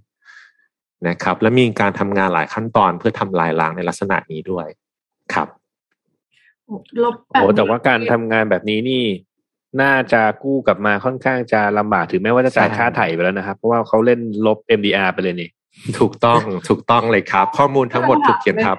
[1.08, 4.68] นะครับ และมีการทำงานหลายขั้นตอนเพื่อทำลายล้างในลักษณะนี้ด้วย
[5.34, 5.48] ครับ
[7.04, 9.04] ลบแบบโอ้แต่ว่าการทำงานแบบนี้นี่
[9.82, 15.50] น่าจะกู้กลับมาค่อนข้างจะลำบากถึงแม้ว่าจะจ่ายใช่ค่าไถ่ไปแล้วนะครับ เพราะว่าเขาเล่นลบ MDR ไปเลยนี่
[16.00, 18.78] ถูกต้องถูกต้องเลยครับ ข้อมูลทั้งหมดถูกเขียนทับ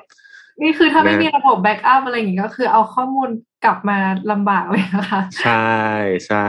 [0.62, 3.28] นี่คือถ้าไม่นะมีระบบแบ็กอัพอะไรอย่างงี้ก็คือเอาข้อมูล
[3.64, 3.98] กลับมา
[4.30, 5.74] ลำบากเลยนะคะ ใช่
[6.26, 6.46] ใช่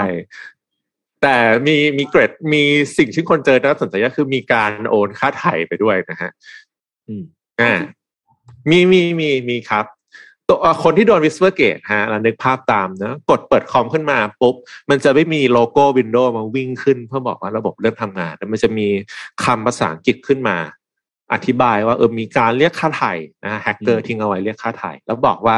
[1.28, 2.64] แต่มีมีเกรดมี
[2.98, 6.32] สิ่งที่คนเจอน่าสนใจก็คือมีการโอนค่าไถ่ไปด้วยนะฮะ
[7.08, 7.24] อืม
[7.62, 7.74] อ่า
[8.70, 9.86] มีมีมีมีครับ
[10.48, 14.56] ตัวเอ่อคนที่โดนวิสเ e อร์เกตฮะเรานึกภาพตามนะกดเปิดคอมขึ้นมาปุ๊บ
[14.90, 18.88] มันจะไม่มีโลโก้ Windows มาวิ่งขึ้น เพื่อบอกว่าระบบเริ่มทำงานแต่มันจะมี
[19.44, 20.58] คำภาษาอังกฤษขึ้นมา
[21.34, 23.14] อธิบายว่าเออมีการเรียกค่าไถ่
[23.46, 25.58] นะแฮกเกอร์ทิ้งเอาไว้เรียกค่าไถ่แล้วบอกว่า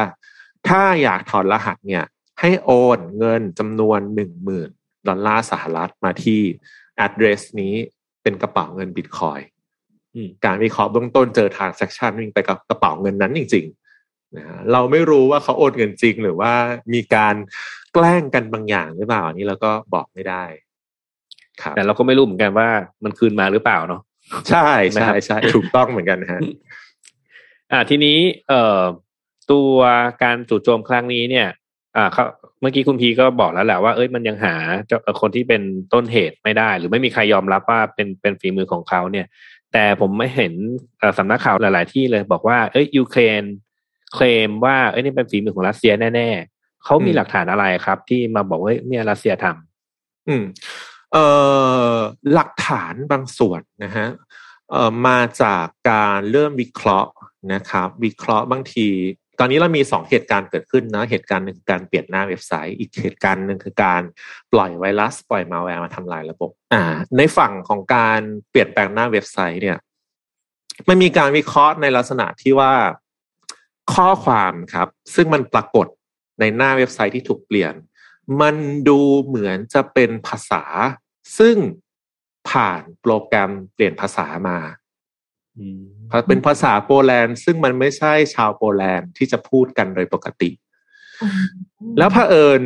[0.67, 2.03] ถ้าอยากถอดรหัสเนี่ย
[2.39, 4.69] ให้โอนเงินจำนวนหนึ่งหมื่น
[5.09, 6.41] ดอลลาร์สหรัฐมาที่
[7.05, 7.73] address นี้
[8.23, 9.39] เป็นกระเป๋าเงินบิตคอยน์
[10.15, 16.53] อืมการวิเคราะห์เบื้องต้นเจอ transaction วิ่งไปกับกระเป๋าเงินนั้นจริงๆนะฮะเราไม่รู้ว่าเขาโอนเงินจริง หรือว่า
[16.93, 17.35] มีการ
[17.93, 20.43] แกล้งกันบางอย่างหรือเปล่าอันนี้เราก็บอกไม่ได้
[21.61, 22.69] ครับแต่เราก็ไม่รู้เหมือนกันว่า
[23.03, 24.01] มันคืนมาหรือเปล่าเนาะ
[24.49, 26.41] ใช่นะใช่ครับใช่ถูกต้องเหมือนกันนะฮะ
[27.71, 28.17] อ่าทีนี้
[28.49, 28.81] เอ่อ
[29.51, 29.75] ตัว
[30.23, 31.47] การจู่โจมครั้งนี้เนี่ย
[31.95, 32.23] อ่าเขา
[32.61, 34.55] เมื่อกี้คุณพีก็บอกแล้วแหละว่าเอ้ยมันยังหา
[34.87, 35.61] เจ้าคนที่เป็น
[35.93, 39.25] ต้นเหตุไม่ได้ หรือไม่มีใครยอมรับว่าเป็นเป็นฝีมือของเขาเนี่ย
[39.73, 40.53] แต่ผมไม่เห็น
[41.17, 43.43] สำนักข่าวหลาย ๆ ที่เลยบอกว่าเอ้ยยูเครน
[44.13, 50.43] เคลมว่าเอ้ยนี่เป็นฝีมือของรัสเซียแน่ ๆเขามีหลักฐานอะไรครับ ที่มาบอกว่าเนี่ยรัสเซียทำอืม
[51.13, 51.25] เอ่
[51.91, 51.95] อ
[52.33, 54.07] หลักฐานบางส่วนนะฮะ
[54.71, 57.11] เอ่อมาจากการเริ่มวิเคราะห์
[57.53, 58.87] นะครับ วิเคราะห์บางที
[59.39, 64.01] ตอนนี้เรามีสองเหตุการณ์เกิดขึ้นนะเหตุการณ์หนึ่งการเปลี่ยนหน้าเว็บไซต์ อีกเหตุการณ์หนึ่งคือการ
[64.53, 66.83] ปล่อยไวรัสปล่อยมาแวร์มาทำลายระบบอ่า
[67.17, 69.77] ในฝั่งของการเปลี่ยนแปลงหน้าเว็บไซต์เนี่ย
[70.87, 72.73] มันมีการวิเคราะห์ในลักษณะที่ว่า
[73.93, 75.87] ข้อความครับ ซึ่งมันปรากฏ
[76.39, 77.73] ในหน้าเว็บไซต์ที่ถูกเปลี่ยน
[78.41, 78.55] มัน
[78.87, 80.63] ดูเหมือนจะเป็นภาษา
[81.37, 81.55] ซึ่ง
[82.49, 84.57] ผ่านโปรแกรมเปลี่ยนภาษามา
[86.27, 90.49] เป็นภาษาโปแลนด์ ซึ่งมันไม่ใช่ชาวโปแลนด์ที่จะพูดกันโดยปกติ
[91.97, 92.61] แล้วเผอิญ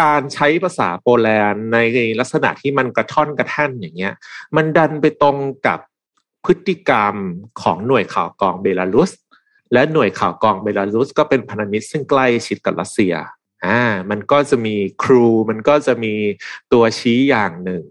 [0.00, 1.78] การใช้ภาษาโปแลนด์ใน
[2.20, 4.14] ลักษณะที่มันกระท่อนกระแท่นอย่างเงี้ย
[4.56, 5.36] มันดันไปตรง
[5.66, 5.78] กับ
[6.44, 7.14] พฤติกรรม
[7.62, 9.10] ของหน่วยข่าวกรองเบลารุส
[9.72, 13.14] และหน่วยข่าวกรองเบลารุสก็เป็นพันธมิตรซึ่งใกล้ชิดกับรัสเซีย
[13.66, 16.14] อ่ามันก็จะมี clue มันก็จะมี
[16.72, 17.82] ตัวชี้อย่างหนึ่ง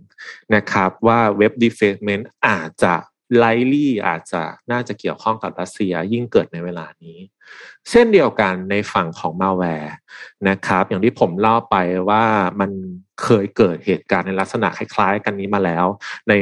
[0.56, 2.96] นะครับ ว่า web defacement อาจจะ
[3.38, 7.18] likely อาจจะน่าจะเกี่ยวข้องกับรัสเซียยิ่งเกิดในเวลานี้
[7.90, 9.94] เช่นเดียวกันในฝั่งของมาแวร์
[10.50, 11.76] นะครับ อย่างที่ผมเล่าไป
[12.10, 12.24] ว่า
[12.60, 12.72] มัน
[13.24, 15.86] เคยเกิดเหตุการณ์ในลักษณะคล้ายๆ กันนี้มาแล้ว
[16.28, 16.34] ใน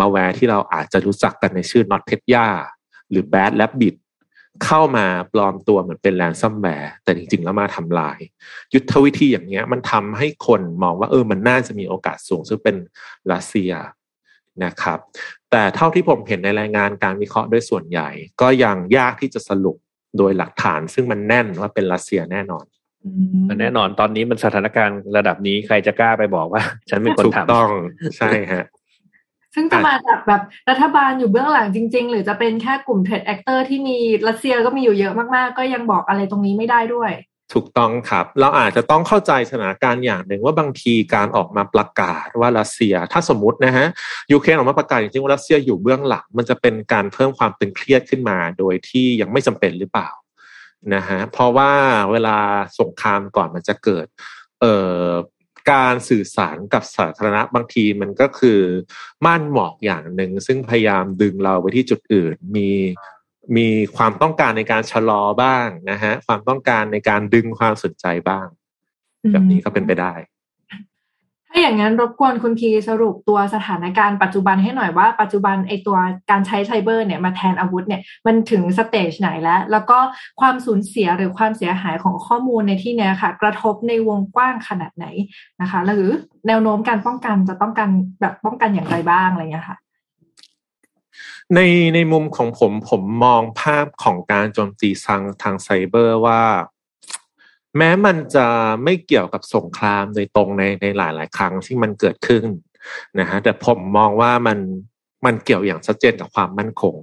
[0.00, 2.46] มาแวร์ที่เราอาจจะรู้จักกันในชื่อ Not p e t y a
[3.10, 3.96] หรือ Bad Rabbit
[4.64, 8.18] เข้ามาปลอมตัวเหมือนเป็น ransomware แต่จริงๆ แล้วมาทำลาย
[8.74, 12.76] ยุทธวิธีอย่างเงี้ยมันทำให้คนมองว่าเออมันน่าจะมีโอกาสสูงซึ่งเป็น
[13.32, 13.72] รัสเซีย
[14.64, 14.98] นะครับ
[15.50, 18.08] แต่เท่าที่ผมเห็นในรายงานการวิเคราะห์ด้วยส่วนใหญ่
[18.40, 19.76] ก็ยังยากที่จะสรุป
[20.18, 22.64] โดยหลักฐาน ซึ่งมันแน่นว่าเป็นรัสเซียแน่นอน
[23.60, 27.68] แน่นอนตอนนี้มันสถานการณ์ระดับนี้ใครจะกล้าไปบอกว่า ฉันเป็นคนทำถูกต้อง
[28.18, 28.64] ใช่ฮะ
[29.54, 33.96] ซึ่งจะมาจากแบบรัฐบาลอยู่เบื้องหลังจริง ๆ หรือจะเป็นแค่กลุ่ม threat actor ที่มี
[34.28, 37.12] รัสเซียก็มีอยู่เยอะมากๆ ก็ยังบอกอะไรตรงนี้ไม่ได้ด้วย
[37.54, 43.86] ถูกต้องครับ เราอาจจะต้องเข้าใจสถานการณ์อย่างหนึ่งว่าบางทีการออกมาประกาศว่ารัสเซีย ถ้าสมมตินะฮะ
[44.32, 50.10] ยูเครนออกมาประกาศจริงๆว่ารัสเซียอยู่เบื้องหลัง มันจะเป็นการเพิ่มความตึงเครียดขึ้นมา โดยที่ยังไม่จำเป็นหรือเปล่า
[50.94, 51.72] นะฮะเพราะว่า
[52.12, 52.36] เวลา
[52.80, 54.06] สงครามก่อนมันจะเกิด
[54.60, 55.06] เอ่อ
[55.72, 58.60] การสื่อสารกับสาธารณะบางทีมันก็คือ
[59.24, 62.70] ม่านหมอกอย่างหนึ่งซึ่งพยายามดึงเราไปที่จุดอื่นมี
[63.56, 68.46] มีความต้องการในการชะลอบ้างนะฮะ ความต้องการในการดึงความสนใจบ้าง
[69.32, 70.14] แบบนี้ก็เป็นไปได้
[71.52, 75.96] ถ้าอย่างนั้นรบกวนคุณพีสรุปตัวสถานการณ์ปัจจุบันให้หน่อยว่าปัจจุบันไอตัว
[76.30, 79.98] การใช้ไซเบอร์เนี่ยมาแทนอาวุธเนี่ยมันถึงสเตจไหนแล้ว แล้วก็
[80.40, 85.06] ความสูญเสียหรือความเสียหายของข้อมูลในที่นี้ค่ะ กระทบในวงกว้างขนาดไหน
[85.60, 86.06] นะคะ หรือ
[86.46, 89.78] แนวโน้มการป้องกันจะต้องการแบบป้องกันอย่างไรบ้างอะไรเงี้ยค่ะ
[91.54, 91.60] ใน
[91.94, 96.42] ในมุมของผมผมมองภาพของการโจมตีทางทางไซเบอร์ว่า
[97.76, 98.46] แม้มันจะ
[98.84, 102.44] ไม่เกี่ยวกับสงครามโดยตรงในในหลายหลายครั้งที่มันเกิดขึ้น
[103.20, 104.58] นะฮะแต่ผมมองว่ามัน
[105.26, 106.94] มันเกี่ยวอย่างชัดเจนกับความมั่นคง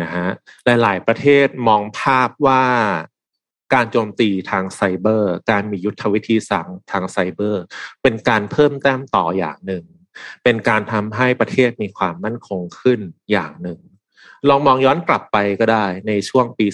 [0.00, 0.26] นะฮะ
[0.82, 2.64] หลาย ๆ ประเทศมองภาพว่า
[3.74, 7.62] การโจมตีทางไซเบอร์ การมียุทธวิธีสั่งทางไซเบอร์
[8.02, 9.84] เป็นการเพิ่มแต้มต่ออย่างหนึ่ง
[10.44, 13.00] เป็นการทำให้ประเทศมีความมั่นคงขึ้น
[13.30, 13.78] อย่างหนึ่ง
[14.48, 16.66] ลองมองย้อนกลับไปก็ได้ในช่วงปี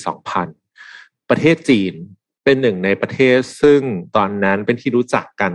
[0.61, 1.95] 2000 ประเทศจีน
[2.45, 3.81] เป็นหนึ่งในประเทศซึ่ง
[4.17, 5.53] ตอนนั้นเป็นที่รู้จักกัน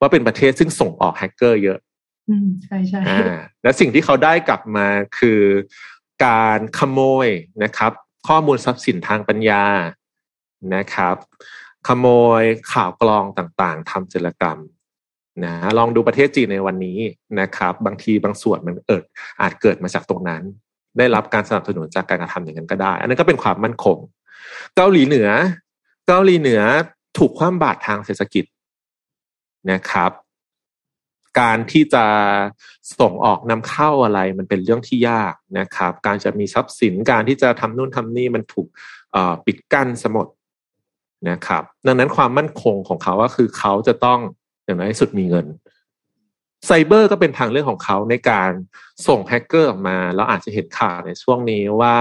[0.00, 1.78] ว่าเป็นประเทศซึ่งส่งออกแฮกเกอร์เยอะ
[2.28, 3.00] อืมใช่ใช่
[3.62, 5.42] และสิ่งที่เขาได้กลับมาคือ
[6.26, 7.28] การขโมย
[7.62, 7.92] นะครับ
[8.28, 9.64] ข้อมูลทรัพย์สินทางปัญญา
[10.74, 11.16] นะครับ
[11.88, 12.06] ขโม
[12.40, 14.58] ยข่าวกรองต่างๆทำจรกรรม
[15.42, 16.98] นะลองดูประเทศจีนในวันนี้
[17.40, 19.04] นะครับ บางทีบางส่วนมันเอิด
[19.40, 20.42] อาจเกิดมาจากตรงนั้น
[20.98, 23.98] ได้รับการสนับสนุนจากการกระทำอย่างนั้นก็ได้ อันนั้นก็เป็นความมั่นคง
[24.76, 25.28] เกาหลีเหนือ
[26.08, 26.60] เกาหลีเหนือ
[27.18, 28.44] ถูกคว่ำบาตรทางเศรษฐกิจ
[29.72, 30.12] นะครับ
[31.40, 32.04] การที่จะ
[33.00, 38.66] ส่งออกนำเข้าอะไรมันเป็นเรื่องที่ยากนะครับ การจะมีทรัพย์สินการที่จะทำนู่นทำนี่มันถูก
[39.46, 40.26] ปิดกั้นสมด
[41.30, 44.20] นะครับ ดังนั้นความมั่นคงของเขาก็คือเขาจะต้อง
[44.64, 45.46] อย่างน้อยสุดมีเงิน
[46.66, 48.50] ไซเบอร์ก็เป็นทางเลือกของเขาในการ
[49.06, 51.96] ส่งแฮกเกอร์ออกมา แล้วอาจจะเห็นข่าวในช่วงนี้ว่า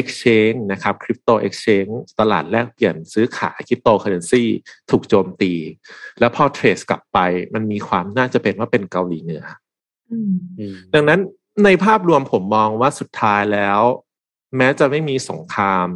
[0.00, 4.44] Exchange นะครับคริปโต Exchange ตลาดแลกเปลี่ยนซื้อขายคริปโตเคอร์เรนซี
[4.90, 5.52] ถูกโจมตี
[6.20, 7.18] แล้วพอ trace กลับไป
[7.54, 9.44] มันมีความน่าจะเป็นว่าเป็นเกาหลีเหนือ
[10.94, 11.20] ดังนั้น
[11.64, 13.80] ในภาพรวมผมมองว่าสุดท้ายแล้ว
[14.56, 15.86] แม้จะไม่มีสงคราม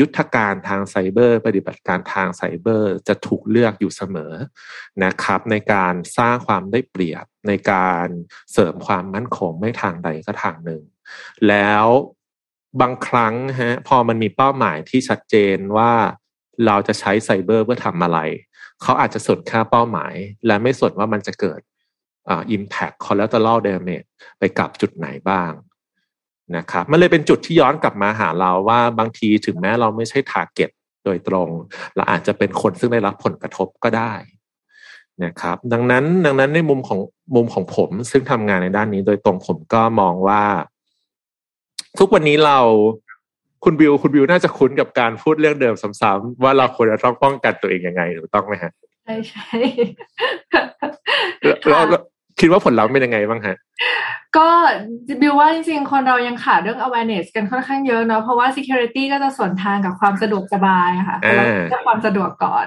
[0.00, 4.32] ยุทธการทางไซเบอร์ ปฏิบัติการทางไซเบอร์จะถูกเลือกอยู่เสมอ
[5.04, 8.06] นะครับ ในการสร้างความได้เปรียบในการ
[8.52, 10.82] เสริมความมั่นคงไม่ทางใดก็ทางหนึ่ง
[11.48, 11.86] แล้ว
[12.80, 15.92] บางครั้งฮะพอมันมีเป้าหมายที่ชัดเจนว่า
[16.66, 18.18] เราจะใช้ไซเบอร์เพื่อทำอะไร
[18.82, 20.14] เขาอาจจะสนค่าเป้าหมาย
[20.46, 21.60] และไม่สนว่ามันจะเกิด
[22.28, 25.52] อ่า impact collateral damage ไปกับจุดไหนบ้าง
[26.56, 30.70] นะครับมันเลยเป็นจุดที่ย้อนกลับมาหาเราว่าบางทีถึงแม้เราไม่ใช่ target
[31.04, 31.48] โดยตรง
[31.96, 34.12] เราอาจจะเป็นคนซึ่งได้รับผลกระทบก็ได้
[35.24, 37.00] นะครับ ดังนั้นดังนั้นในมุมของ
[37.34, 40.42] มุมของผมซึ่งทำงานในด้านนี้โดยตรงผมก็มองว่า
[41.98, 42.58] ทุกวันนี้เรา
[43.64, 48.72] คุณบิวคุณบิวน่าจะคุ้นกับการพูดเรื่องเดิมซ้ำๆว่าเราควรจะต้องป้องกันตัวเองยังไงถูกต้องไหมฮะ
[49.04, 49.56] ใช่ใช่
[51.68, 51.82] แล้ว
[52.40, 53.56] คิดว่าผลลัพธ์เป็นยังไงบ้างฮะ
[54.36, 54.48] ก็
[55.20, 62.66] บิวว่าจริงๆ คนเรายังขาดเรื่อง awareness กันค่อนข้างเยอะเนาะเพราะว่า security ก็จะส่วนทางกับความสะดวกสบายค่ะเราจะความสะดวกก่อน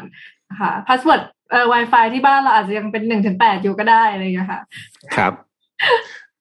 [0.62, 4.62] ค่ะ password เอ่อ wifi ที่บ้านเราอาจจะยังเป็นหนึ่งถึงแปดอยู่ก็ได้อะไรอย่างเงี้ยค่ะ
[5.16, 5.34] ครับ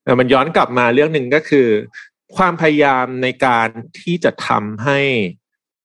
[0.04, 1.68] เออมันย้อนกลับมาเรื่องหนึ่งก็คือ
[2.36, 3.68] ความพยายามในการ
[4.00, 5.00] ที่จะทำให้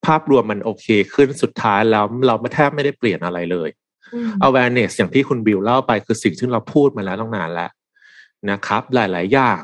[0.06, 3.69] ภาพรวมมันโอเคขึ้นสุดท้ายแล้วเราไม่แทบไม่ได้เปลี่ยนอะไรเลย
[4.48, 7.72] awareness อย่างที่คุณบิวเล่าไปคือสิ่งที่เราพูดมาแล้วตั้งนานแล้ว
[8.52, 9.62] นะครับ หลาย ๆ อย่าง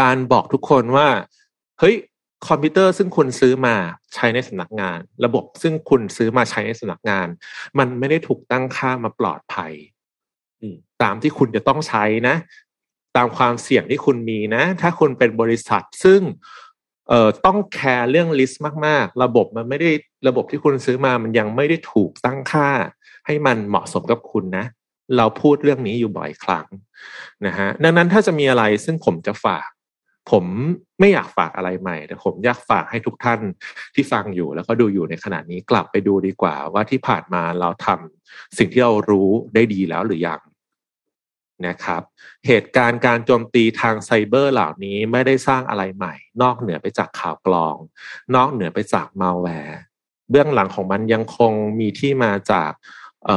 [0.00, 1.08] การบอกทุกคนว่า
[1.80, 1.96] เฮ้ย
[2.48, 3.74] คอมพิวเตอร์ซึ่งคุณซื้อมา
[4.14, 7.26] ใช้ในสำนักงาน ระบบซึ่งคุณซื้อมาใช้ในสำนักงาน
[7.78, 9.72] มันไม่ได้ถูกตั้งค่ามาปลอดภัย
[11.02, 12.36] ตามที่คุณจะต้องใช้นะ
[13.16, 16.20] ตามความเสี่ยงที่คุณมีนะ ถ้าคุณเป็นบริษัทซึ่ง
[17.08, 19.90] เอ่อต้องแคร์เรื่องลิสต์มาก ๆ ระบบมันไม่ได้
[20.28, 22.68] ระบบที่คุณซื้อมามันยังไม่ได้ถูกตั้งค่า
[23.28, 24.66] ให้มันเหมาะสมกับคุณนะ
[25.16, 26.66] เราพูดเรื่องนี้อยู่บ่อยครั้ง
[27.46, 29.68] นะฮะดังนั้นถ้าจะมีอะไรซึ่งผมจะฝาก
[30.30, 30.44] ผม
[31.00, 33.40] ไม่อยากฝากอะไรใหม่ แต่ผมอยากฝากให้ทุกท่าน
[33.94, 40.40] ที่ฟังอยู่แล้วก็ดูอยู่ในขณะนี้กลับไปดูดีกว่า ว่าที่ผ่านมาเราทำสิ่งที่เรารู้ได้ดีแล้วหรือยัง
[41.66, 42.02] นะครับ
[42.46, 47.76] เหตุการณ์การโจมตีทางไซเบอร์เหล่านี้ไม่ได้สร้างอะไรใหม่ นอกเหนือไปจากข่าวกลอง
[48.34, 49.78] นอกเหนือไปจากมาแวร์
[50.30, 52.70] เบื้องหลังของมันยังคงมีที่มาจาก
[53.26, 53.28] เ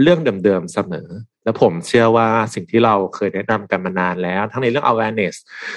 [0.00, 1.08] เรื่องเดิมๆเสมอ
[1.44, 5.34] และผมเชื่อว่าสิ่งที่เราเคยแนะนำกันมานานแล้ว ทั้งในเรื่อง awareness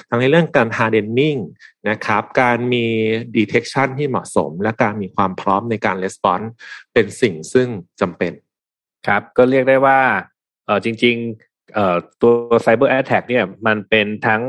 [0.09, 1.39] ทั้งในเรื่องการ hardening
[1.89, 2.85] นะครับ การมี
[3.37, 6.47] detection ที่เหมาะสม และการมีความพร้อมในการ response
[6.93, 7.67] เป็นสิ่งซึ่ง
[8.01, 8.33] จำเป็น
[9.07, 9.99] ครับก็เรียกได้ว่า
[10.65, 12.31] เออจริงๆเอ่อตัว
[12.65, 14.41] cyber attack เนี่ยมันเป็นทั้ง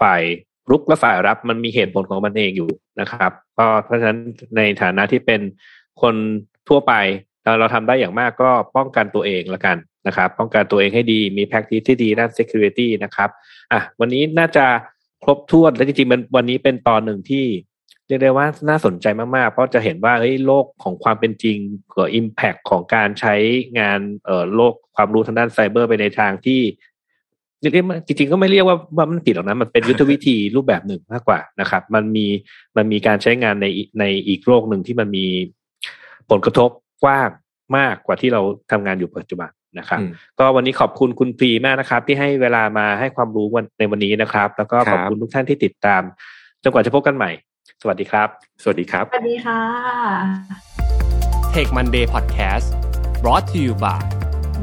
[0.00, 0.22] ฝ่าย
[0.70, 2.70] รุกและฝ่ายรับมันมีเหตุผลของมันเองอยู่
[3.00, 4.18] นะครับก็เพราะฉะนั้น
[4.56, 5.40] ในฐานะที่เป็น
[6.02, 6.14] คน
[6.68, 6.94] ทั่วไป
[7.44, 9.76] เราเราทำได้อย่างมากก็ป้องกันตัวเองละกัน
[10.06, 13.30] นะครับ ป้องกันตัวเองให้ดีมีแพ็กทีที่ดีด้าน security นะครับ
[13.72, 14.66] อะวันนี้น่าจะ
[15.24, 17.46] ครบถ้วนและจริงๆมันวันนี้เป็นตอนหนึ่งที่
[18.06, 21.56] เรียกได้ว่าน่าสนใจมากๆ เพราะจะเห็นว่าเฮ้ยโลกของความเป็นจริง
[21.94, 23.34] กับ impact ของการใช้
[23.78, 26.60] งานเอ่อโลกความรู้ทางด้านไซเบอร์ไปในทางที่
[27.60, 27.74] เรียก
[28.06, 32.26] จริงๆก็ไม่เรียกว่าว่ามันผิดหรอกนะมันเป็นยุทธวิธีรูปแบบหนึ่งมากกว่านะครับ มันมี
[32.76, 33.66] มันมีการใช้งานใน
[34.00, 35.26] ในอีกโลกหนึ่งที่มันมี
[36.30, 36.70] ผลกระทบ
[37.02, 37.28] กว้าง
[37.76, 40.00] มากกว่าที่เราทำงานอยู่ปัจจุบันนะครับ
[40.38, 46.02] ก็วันนี้ขอบคุณคุณพรีมากนะครับ ที่ให้เวลามาให้ความรู้วันในวันนี้นะครับ แล้วก็ขอบคุณทุกท่านที่ติดตาม
[46.62, 47.30] จนกว่าจะพบกันใหม่
[47.82, 48.28] สวัสดีครับ
[48.62, 49.60] สวัสดีครับ สวัสดีค่ะ
[51.54, 52.66] Take Monday Podcast
[53.22, 54.00] brought to you by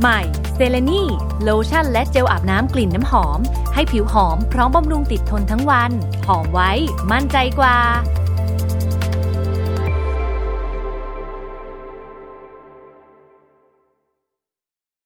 [0.01, 0.21] ใหม่
[0.55, 1.03] เซเลนี
[1.43, 3.39] โลชั่นและเจลอาบน้ำกลิ่นน้ำหอม
[3.73, 5.91] ให้ผิวหอมพร้อมบำรุงติดทนทั้งวัน
[6.27, 6.71] หอมไว้
[7.11, 7.77] มั่นใจกว่า